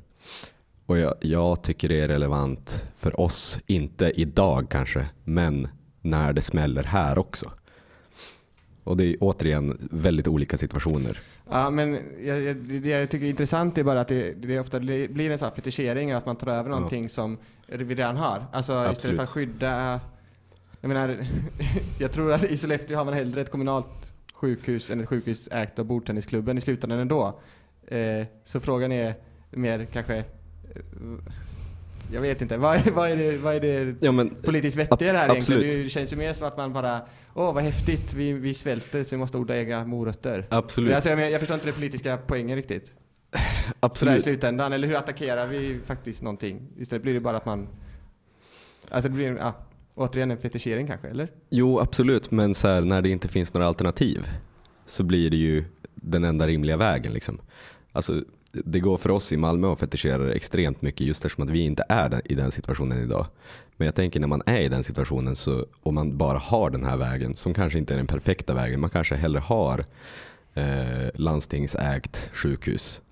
Och 0.86 0.98
jag, 0.98 1.14
jag 1.20 1.62
tycker 1.62 1.88
det 1.88 2.00
är 2.00 2.08
relevant 2.08 2.84
för 2.98 3.20
oss, 3.20 3.58
inte 3.66 4.12
idag 4.20 4.66
kanske, 4.70 5.06
men 5.24 5.68
när 6.00 6.32
det 6.32 6.42
smäller 6.42 6.84
här 6.84 7.18
också. 7.18 7.50
Och 8.84 8.96
det 8.96 9.04
är 9.04 9.16
återigen 9.20 9.88
väldigt 9.90 10.28
olika 10.28 10.56
situationer. 10.56 11.18
Ja, 11.50 11.70
men 11.70 11.98
jag, 12.24 12.42
jag, 12.42 12.56
det 12.56 12.88
jag 12.88 13.10
tycker 13.10 13.26
är 13.26 13.30
intressant 13.30 13.78
är 13.78 13.82
bara 13.84 14.00
att 14.00 14.08
det, 14.08 14.32
det 14.32 14.60
ofta 14.60 14.80
blir 14.80 15.30
en 15.30 15.38
sån 15.38 15.50
fetischering, 15.52 16.12
att 16.12 16.26
man 16.26 16.36
tar 16.36 16.46
över 16.46 16.70
Ja. 16.70 16.74
någonting 16.76 17.08
som 17.08 17.38
vi 17.66 17.94
redan 17.94 18.16
har. 18.16 18.46
Alltså 18.52 18.72
Absolut. 18.72 18.96
istället 18.98 19.16
för 19.16 19.22
att 19.22 19.28
skydda... 19.28 20.00
Jag 20.80 20.88
menar, 20.88 21.26
jag 21.98 22.12
tror 22.12 22.32
att 22.32 22.44
i 22.44 22.56
Sollefteå 22.56 22.96
har 22.96 23.04
man 23.04 23.14
hellre 23.14 23.40
ett 23.40 23.50
kommunalt 23.50 24.12
sjukhus 24.32 24.90
än 24.90 25.00
ett 25.00 25.08
sjukhus 25.08 25.48
ägt 25.52 25.78
av 25.78 25.84
bordtennisklubben 25.84 26.58
i 26.58 26.60
slutändan 26.60 26.98
ändå. 26.98 27.40
Eh, 27.86 28.26
så 28.44 28.60
frågan 28.60 28.92
är 28.92 29.14
mer 29.56 29.86
kanske... 29.92 30.16
eh, 30.16 30.24
Jag 32.12 32.20
vet 32.20 32.42
inte, 32.42 32.56
vad 32.56 32.76
är, 32.76 32.90
vad 32.94 33.10
är 33.10 33.16
det, 33.16 33.38
vad 33.38 33.54
är 33.54 33.60
det 33.60 33.94
Ja, 34.00 34.12
men, 34.12 34.30
politiskt 34.42 34.76
vettiga 34.76 35.12
det 35.12 35.18
här 35.18 35.28
Ab- 35.28 35.32
egentligen? 35.32 35.62
absolut. 35.64 35.84
Det 35.86 35.90
känns 35.90 36.12
ju 36.12 36.16
mer 36.16 36.32
som 36.32 36.48
att 36.48 36.56
man 36.56 36.72
bara, 36.72 37.00
åh 37.34 37.54
vad 37.54 37.62
häftigt, 37.64 38.14
vi, 38.14 38.32
vi 38.32 38.54
svälter 38.54 39.04
så 39.04 39.10
vi 39.10 39.16
måste 39.18 39.38
odla 39.38 39.56
egna 39.56 39.84
morötter. 39.84 40.46
absolut. 40.50 40.94
Alltså, 40.94 41.10
jag, 41.10 41.30
jag 41.30 41.40
förstår 41.40 41.54
inte 41.54 41.66
den 41.66 41.74
politiska 41.74 42.18
poängen 42.26 42.56
riktigt. 42.56 42.86
Sådär 43.30 43.72
i 43.72 43.76
absolut. 43.80 44.22
slutändan, 44.22 44.72
eller 44.72 44.88
hur 44.88 44.94
attackerar 44.96 45.46
vi 45.46 45.78
faktiskt 45.86 46.22
någonting? 46.22 46.68
Istället 46.78 47.02
blir 47.02 47.14
det 47.14 47.20
bara 47.20 47.36
att 47.36 47.46
man... 47.46 47.68
Alltså 48.90 49.08
det 49.08 49.14
blir, 49.14 49.36
ja, 49.36 49.54
återigen 49.94 50.30
en 50.30 50.38
fetischering 50.38 50.86
kanske, 50.86 51.08
eller? 51.08 51.28
Jo, 51.50 51.80
absolut. 51.80 52.30
Men 52.30 52.54
så 52.54 52.68
här, 52.68 52.80
när 52.80 53.02
det 53.02 53.08
inte 53.08 53.28
finns 53.28 53.54
några 53.54 53.66
alternativ 53.66 54.26
så 54.86 55.04
blir 55.04 55.30
det 55.30 55.36
ju 55.36 55.64
den 55.94 56.24
enda 56.24 56.46
rimliga 56.46 56.76
vägen. 56.76 57.12
Liksom. 57.12 57.38
Alltså, 57.92 58.22
det 58.64 58.80
går 58.80 58.96
för 58.96 59.10
oss 59.10 59.32
i 59.32 59.36
Malmö 59.36 59.72
att 59.72 59.78
fetischera 59.78 60.18
det 60.18 60.32
extremt 60.32 60.82
mycket 60.82 61.06
just 61.06 61.24
eftersom 61.24 61.44
att 61.44 61.50
vi 61.50 61.60
inte 61.60 61.84
är 61.88 62.20
i 62.24 62.34
den 62.34 62.50
situationen 62.50 63.02
idag. 63.02 63.26
Men 63.76 63.86
jag 63.86 63.94
tänker 63.94 64.20
när 64.20 64.28
man 64.28 64.42
är 64.46 64.60
i 64.60 64.68
den 64.68 64.84
situationen 64.84 65.36
så, 65.36 65.66
och 65.82 65.94
man 65.94 66.16
bara 66.16 66.38
har 66.38 66.70
den 66.70 66.84
här 66.84 66.96
vägen 66.96 67.34
som 67.34 67.54
kanske 67.54 67.78
inte 67.78 67.94
är 67.94 67.96
den 67.96 68.06
perfekta 68.06 68.54
vägen. 68.54 68.80
Man 68.80 68.90
kanske 68.90 69.14
hellre 69.14 69.40
har 69.40 69.84
eh, 70.54 71.10
landstingsägt 71.14 72.30
sjukhus. 72.32 73.02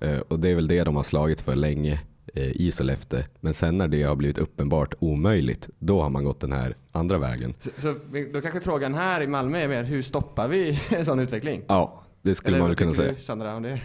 Eh, 0.00 0.18
och 0.18 0.40
det 0.40 0.48
är 0.48 0.54
väl 0.54 0.68
det 0.68 0.84
de 0.84 0.96
har 0.96 1.02
slagits 1.02 1.42
för 1.42 1.56
länge 1.56 2.00
eh, 2.34 2.48
i 2.48 2.72
Sollefteå. 2.72 3.20
Men 3.40 3.54
sen 3.54 3.78
när 3.78 3.88
det 3.88 4.02
har 4.02 4.16
blivit 4.16 4.38
uppenbart 4.38 4.94
omöjligt, 4.98 5.68
då 5.78 6.02
har 6.02 6.10
man 6.10 6.24
gått 6.24 6.40
den 6.40 6.52
här 6.52 6.76
andra 6.92 7.18
vägen. 7.18 7.54
Så, 7.60 7.70
så 7.78 7.94
då 8.32 8.40
kanske 8.40 8.60
frågan 8.60 8.94
här 8.94 9.20
i 9.20 9.26
Malmö 9.26 9.58
är 9.58 9.68
mer, 9.68 9.84
hur 9.84 10.02
stoppar 10.02 10.48
vi 10.48 10.80
en 10.88 11.04
sån 11.04 11.20
utveckling? 11.20 11.62
Ja, 11.66 12.02
det 12.22 12.34
skulle 12.34 12.56
Eller 12.56 12.62
man 12.62 12.68
väl 12.68 12.76
kunna 12.76 12.94
säga. 12.94 13.12
Du, 13.12 13.20
Sandra, 13.20 13.56
om 13.56 13.62
det? 13.62 13.80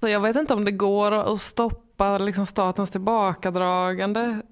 Så 0.00 0.08
jag 0.08 0.20
vet 0.20 0.36
inte 0.36 0.54
om 0.54 0.64
det 0.64 0.72
går 0.72 1.12
att 1.12 1.40
stoppa 1.40 2.18
liksom 2.18 2.46
statens 2.46 2.90
tillbakadragande. 2.90 4.42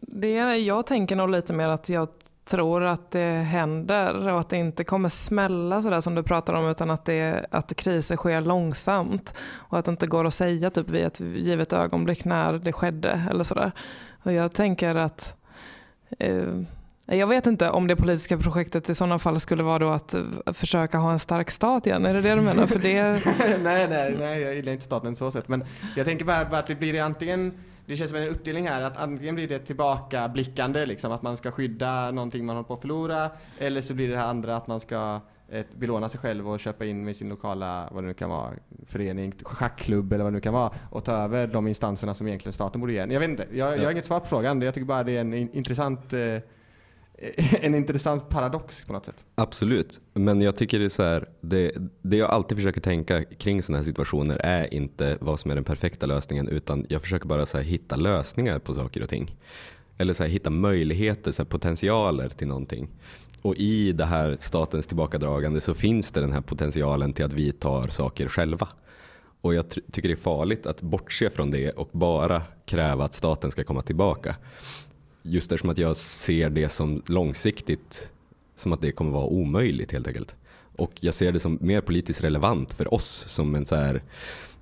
Det 0.00 0.36
är, 0.38 0.54
jag 0.54 0.86
tänker 0.86 1.16
nog 1.16 1.30
lite 1.30 1.52
mer 1.52 1.68
att 1.68 1.88
jag 1.88 2.08
tror 2.44 2.82
att 2.82 3.10
det 3.10 3.30
händer 3.30 4.28
och 4.28 4.40
att 4.40 4.48
det 4.48 4.56
inte 4.56 4.84
kommer 4.84 5.08
smälla 5.08 5.82
sådär 5.82 6.00
som 6.00 6.14
du 6.14 6.22
pratar 6.22 6.54
om 6.54 6.68
utan 6.68 6.90
att, 6.90 7.04
det, 7.04 7.46
att 7.50 7.76
kriser 7.76 8.16
sker 8.16 8.40
långsamt 8.40 9.38
och 9.54 9.78
att 9.78 9.84
det 9.84 9.90
inte 9.90 10.06
går 10.06 10.24
att 10.24 10.34
säga 10.34 10.70
typ 10.70 10.90
vid 10.90 11.04
ett 11.04 11.20
givet 11.20 11.72
ögonblick 11.72 12.24
när 12.24 12.52
det 12.52 12.72
skedde 12.72 13.22
eller 13.30 13.44
sådär. 13.44 13.72
Och 14.22 14.32
jag 14.32 14.52
tänker 14.52 14.94
att 14.94 15.36
eh, 16.18 16.46
jag 17.06 17.26
vet 17.26 17.46
inte 17.46 17.70
om 17.70 17.86
det 17.86 17.96
politiska 17.96 18.38
projektet 18.38 18.88
i 18.90 18.94
sådana 18.94 19.18
fall 19.18 19.40
skulle 19.40 19.62
vara 19.62 19.78
då 19.78 19.88
att 19.88 20.14
eh, 20.14 20.22
försöka 20.52 20.98
ha 20.98 21.12
en 21.12 21.18
stark 21.18 21.50
stat 21.50 21.86
igen. 21.86 22.06
Är 22.06 22.14
det 22.14 22.20
det 22.20 22.34
du 22.34 22.40
menar? 22.40 22.66
För 22.66 22.78
det, 22.78 23.02
nej, 23.62 23.88
nej, 23.88 24.16
nej, 24.18 24.40
jag 24.40 24.54
gillar 24.54 24.72
inte 24.72 24.84
staten 24.84 25.16
så 25.16 25.30
sätt. 25.30 25.48
Men 25.48 25.64
jag 25.96 26.06
tänker 26.06 26.24
bara, 26.24 26.44
bara 26.44 26.58
att 26.58 26.66
det 26.66 26.74
blir 26.74 27.00
antingen 27.00 27.52
det 27.86 27.96
känns 27.96 28.10
som 28.10 28.18
en 28.20 28.28
uppdelning 28.28 28.68
här 28.68 28.82
att 28.82 28.96
antingen 28.96 29.34
blir 29.34 29.48
det 29.48 29.58
tillbakablickande, 29.58 30.86
liksom 30.86 31.12
att 31.12 31.22
man 31.22 31.36
ska 31.36 31.50
skydda 31.50 32.10
någonting 32.10 32.46
man 32.46 32.56
håller 32.56 32.66
på 32.66 32.74
att 32.74 32.80
förlora, 32.80 33.30
eller 33.58 33.80
så 33.80 33.94
blir 33.94 34.08
det 34.10 34.16
här 34.16 34.26
andra 34.26 34.56
att 34.56 34.66
man 34.66 34.80
ska 34.80 35.20
eh, 35.48 35.64
belåna 35.76 36.08
sig 36.08 36.20
själv 36.20 36.48
och 36.50 36.60
köpa 36.60 36.84
in 36.84 37.04
med 37.04 37.16
sin 37.16 37.28
lokala, 37.28 37.88
vad 37.92 38.02
det 38.04 38.06
nu 38.08 38.14
kan 38.14 38.30
vara, 38.30 38.50
förening, 38.86 39.34
schackklubb 39.42 40.12
eller 40.12 40.24
vad 40.24 40.32
det 40.32 40.36
nu 40.36 40.40
kan 40.40 40.54
vara 40.54 40.72
och 40.90 41.04
ta 41.04 41.12
över 41.12 41.46
de 41.46 41.68
instanserna 41.68 42.14
som 42.14 42.26
egentligen 42.26 42.52
staten 42.52 42.80
borde 42.80 42.92
ge. 42.92 42.98
Jag 42.98 43.20
vet 43.20 43.30
inte, 43.30 43.46
jag, 43.52 43.78
jag 43.78 43.84
har 43.84 43.90
inget 43.90 44.04
svar 44.04 44.20
på 44.20 44.26
frågan. 44.26 44.62
Jag 44.62 44.74
tycker 44.74 44.86
bara 44.86 45.04
det 45.04 45.16
är 45.16 45.20
en 45.20 45.34
in- 45.34 45.50
intressant 45.52 46.12
eh, 46.12 46.20
en 47.60 47.74
intressant 47.74 48.28
paradox 48.28 48.84
på 48.84 48.92
något 48.92 49.06
sätt. 49.06 49.24
Absolut, 49.34 50.00
men 50.14 50.40
jag 50.40 50.56
tycker 50.56 50.78
det 50.78 50.84
är 50.84 50.88
så 50.88 51.02
här, 51.02 51.28
det, 51.40 51.72
det 52.02 52.16
jag 52.16 52.30
alltid 52.30 52.58
försöker 52.58 52.80
tänka 52.80 53.24
kring 53.24 53.62
sådana 53.62 53.78
här 53.78 53.84
situationer 53.84 54.36
är 54.36 54.74
inte 54.74 55.18
vad 55.20 55.40
som 55.40 55.50
är 55.50 55.54
den 55.54 55.64
perfekta 55.64 56.06
lösningen 56.06 56.48
utan 56.48 56.86
jag 56.88 57.02
försöker 57.02 57.26
bara 57.26 57.46
så 57.46 57.56
här, 57.56 57.64
hitta 57.64 57.96
lösningar 57.96 58.58
på 58.58 58.74
saker 58.74 59.02
och 59.02 59.08
ting. 59.08 59.36
Eller 59.98 60.12
så 60.12 60.22
här, 60.22 60.30
hitta 60.30 60.50
möjligheter, 60.50 61.32
så 61.32 61.42
här, 61.42 61.48
potentialer 61.48 62.28
till 62.28 62.48
någonting. 62.48 62.88
Och 63.42 63.56
i 63.56 63.92
det 63.92 64.04
här 64.04 64.36
statens 64.40 64.86
tillbakadragande 64.86 65.60
så 65.60 65.74
finns 65.74 66.10
det 66.10 66.20
den 66.20 66.32
här 66.32 66.40
potentialen 66.40 67.12
till 67.12 67.24
att 67.24 67.32
vi 67.32 67.52
tar 67.52 67.88
saker 67.88 68.28
själva. 68.28 68.68
Och 69.40 69.54
jag 69.54 69.70
tycker 69.70 70.08
det 70.08 70.14
är 70.14 70.16
farligt 70.16 70.66
att 70.66 70.82
bortse 70.82 71.30
från 71.30 71.50
det 71.50 71.70
och 71.70 71.88
bara 71.92 72.42
kräva 72.66 73.04
att 73.04 73.14
staten 73.14 73.50
ska 73.50 73.64
komma 73.64 73.82
tillbaka. 73.82 74.36
Just 75.26 75.52
eftersom 75.52 75.70
att 75.70 75.78
jag 75.78 75.96
ser 75.96 76.50
det 76.50 76.68
som 76.68 77.02
långsiktigt 77.06 78.10
som 78.54 78.72
att 78.72 78.80
det 78.80 78.92
kommer 78.92 79.10
vara 79.10 79.26
omöjligt 79.26 79.92
helt 79.92 80.06
enkelt. 80.06 80.34
Och 80.76 80.92
jag 81.00 81.14
ser 81.14 81.32
det 81.32 81.40
som 81.40 81.58
mer 81.60 81.80
politiskt 81.80 82.24
relevant 82.24 82.72
för 82.72 82.94
oss 82.94 83.24
som 83.28 83.54
en 83.54 83.66
så 83.66 83.76
här, 83.76 84.02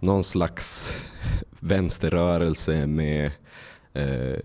någon 0.00 0.24
slags 0.24 0.92
vänsterrörelse 1.60 2.86
med 2.86 3.30
eh, 3.92 4.38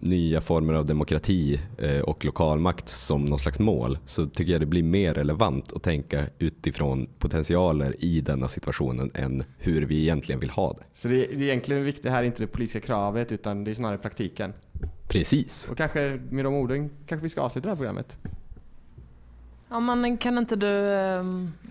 nya 0.00 0.40
former 0.40 0.74
av 0.74 0.84
demokrati 0.84 1.60
eh, 1.78 2.00
och 2.00 2.24
lokalmakt 2.24 2.88
som 2.88 3.24
någon 3.24 3.38
slags 3.38 3.58
mål 3.58 3.98
så 4.04 4.26
tycker 4.26 4.52
jag 4.52 4.60
det 4.60 4.66
blir 4.66 4.82
mer 4.82 5.14
relevant 5.14 5.72
att 5.72 5.82
tänka 5.82 6.24
utifrån 6.38 7.06
potentialer 7.18 8.04
i 8.04 8.20
denna 8.20 8.48
situationen 8.48 9.10
än 9.14 9.44
hur 9.58 9.82
vi 9.82 10.02
egentligen 10.02 10.40
vill 10.40 10.50
ha 10.50 10.72
det. 10.72 10.82
Så 10.94 11.08
det, 11.08 11.14
det 11.14 11.34
är 11.34 11.42
egentligen 11.42 11.84
viktigt 11.84 12.12
här 12.12 12.22
är 12.22 12.26
inte 12.26 12.42
det 12.42 12.46
politiska 12.46 12.80
kravet 12.80 13.32
utan 13.32 13.64
det 13.64 13.70
är 13.70 13.74
snarare 13.74 13.98
praktiken. 13.98 14.52
Precis. 15.08 15.68
Och 15.70 15.76
kanske 15.76 16.20
med 16.30 16.44
de 16.44 16.54
orden 16.54 16.90
kanske 17.06 17.22
vi 17.22 17.28
ska 17.28 17.40
avsluta 17.40 17.68
det 17.68 17.70
här 17.70 17.76
programmet. 17.76 18.16
ja, 19.68 19.80
men 19.80 20.16
kan 20.16 20.38
inte 20.38 20.56
du 20.56 20.88
eh, 20.88 21.24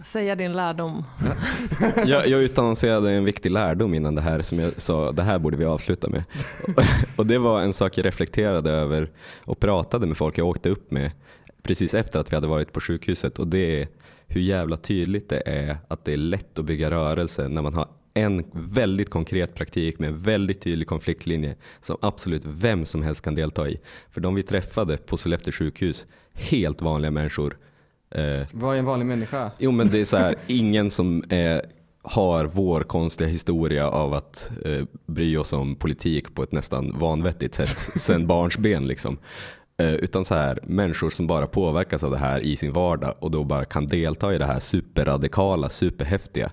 säga 0.04 0.36
din 0.36 0.54
lärdom? 0.54 1.04
Jag, 2.06 2.28
jag 2.28 2.41
utannonserade 2.41 3.12
en 3.12 3.26
viktig 3.26 3.52
lärdom 3.52 3.93
innan 3.93 4.15
det 4.15 4.21
här 4.21 4.41
som 4.41 4.60
jag 4.60 4.82
sa, 4.82 5.12
det 5.12 5.23
här 5.23 5.39
borde 5.39 5.58
vi 5.58 5.65
avsluta 5.65 6.10
med. 6.10 6.23
Och 7.15 7.26
det 7.26 7.38
var 7.38 7.62
en 7.62 7.73
sak 7.73 7.97
jag 7.97 8.06
reflekterade 8.06 8.71
över 8.71 9.12
och 9.45 9.60
pratade 9.60 10.08
med 10.08 10.17
folk 10.17 10.38
jag 10.38 10.47
åkte 10.47 10.69
upp 10.69 10.91
med 10.91 11.12
precis 11.63 11.93
efter 11.93 12.19
att 12.19 12.32
vi 12.32 12.36
hade 12.36 12.47
varit 12.47 12.73
på 12.73 12.82
sjukhuset 12.82 13.39
och 13.39 13.47
det 13.47 13.82
är 13.82 13.88
hur 14.28 14.41
jävla 14.41 14.78
tydligt 14.78 15.30
det 15.30 15.43
är 15.45 15.78
att 15.88 16.06
det 16.06 16.13
är 16.13 16.17
lätt 16.17 16.60
att 16.60 16.65
bygga 16.65 16.91
rörelse 16.91 17.47
när 17.47 17.62
man 17.62 17.73
har 17.73 17.88
en 18.17 18.45
väldigt 18.51 19.10
konkret 19.10 19.56
praktik 19.56 19.99
med 19.99 20.10
en 20.10 20.17
väldigt 20.17 20.62
tydlig 20.62 20.88
konfliktlinje 20.88 21.56
som 21.82 21.97
absolut 22.01 22.41
vem 22.45 22.86
som 22.86 23.01
helst 23.01 23.21
kan 23.21 23.36
delta 23.36 23.69
i. 23.69 23.80
För 24.12 24.21
de 24.21 24.36
vi 24.36 24.43
träffade 24.43 24.97
på 24.97 25.17
Sollefteå 25.17 25.51
sjukhus, 25.51 26.08
helt 26.34 26.82
vanliga 26.82 27.12
människor, 27.12 27.58
eh, 28.12 28.47
Vad 28.51 28.75
är 28.75 28.80
en 28.80 28.86
vanlig 28.86 29.06
människa? 29.06 29.51
Jo 29.58 29.71
men 29.71 29.89
det 29.89 29.99
är 29.99 30.06
så 30.06 30.17
här, 30.17 30.36
ingen 30.47 30.91
som 30.91 31.23
är, 31.30 31.62
har 32.01 32.45
vår 32.45 32.82
konstiga 32.82 33.30
historia 33.30 33.89
av 33.89 34.13
att 34.13 34.51
eh, 34.65 34.86
bry 35.06 35.38
oss 35.38 35.53
om 35.53 35.75
politik 35.75 36.36
på 36.36 36.43
ett 36.43 36.51
nästan 36.51 36.97
vanvettigt 36.99 37.56
sätt 37.56 37.77
sen 37.95 38.27
barnsben 38.27 38.88
liksom. 38.88 39.17
Eh, 39.80 39.93
utan 39.93 40.25
så 40.25 40.34
här, 40.36 40.60
människor 40.63 41.10
som 41.10 41.27
bara 41.27 41.47
påverkas 41.47 42.03
av 42.03 42.12
det 42.12 42.17
här 42.17 42.39
i 42.39 42.56
sin 42.56 42.73
vardag 42.73 43.13
och 43.19 43.32
då 43.32 43.43
bara 43.43 43.65
kan 43.65 43.88
delta 43.88 44.36
i 44.36 44.38
det 44.38 44.45
här 44.45 44.60
superradikala, 44.60 45.69
superhäftiga. 45.69 46.51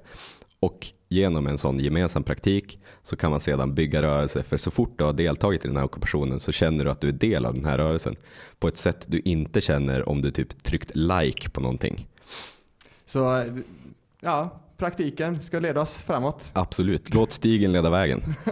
Och 0.60 0.86
genom 1.14 1.46
en 1.46 1.58
sån 1.58 1.78
gemensam 1.78 2.22
praktik 2.22 2.78
så 3.02 3.16
kan 3.16 3.30
man 3.30 3.40
sedan 3.40 3.74
bygga 3.74 4.02
rörelse. 4.02 4.42
För 4.42 4.56
så 4.56 4.70
fort 4.70 4.98
du 4.98 5.04
har 5.04 5.12
deltagit 5.12 5.64
i 5.64 5.68
den 5.68 5.76
här 5.76 5.84
ockupationen 5.84 6.40
så 6.40 6.52
känner 6.52 6.84
du 6.84 6.90
att 6.90 7.00
du 7.00 7.08
är 7.08 7.12
del 7.12 7.46
av 7.46 7.54
den 7.54 7.64
här 7.64 7.78
rörelsen. 7.78 8.16
På 8.58 8.68
ett 8.68 8.76
sätt 8.76 9.04
du 9.08 9.20
inte 9.20 9.60
känner 9.60 10.08
om 10.08 10.22
du 10.22 10.30
typ 10.30 10.62
tryckt 10.62 10.90
like 10.94 11.50
på 11.50 11.60
någonting. 11.60 12.06
Så 13.06 13.44
ja, 14.20 14.60
praktiken 14.76 15.42
ska 15.42 15.58
leda 15.58 15.80
oss 15.80 15.96
framåt. 15.96 16.50
Absolut, 16.52 17.14
låt 17.14 17.32
stigen 17.32 17.72
leda 17.72 17.90
vägen. 17.90 18.22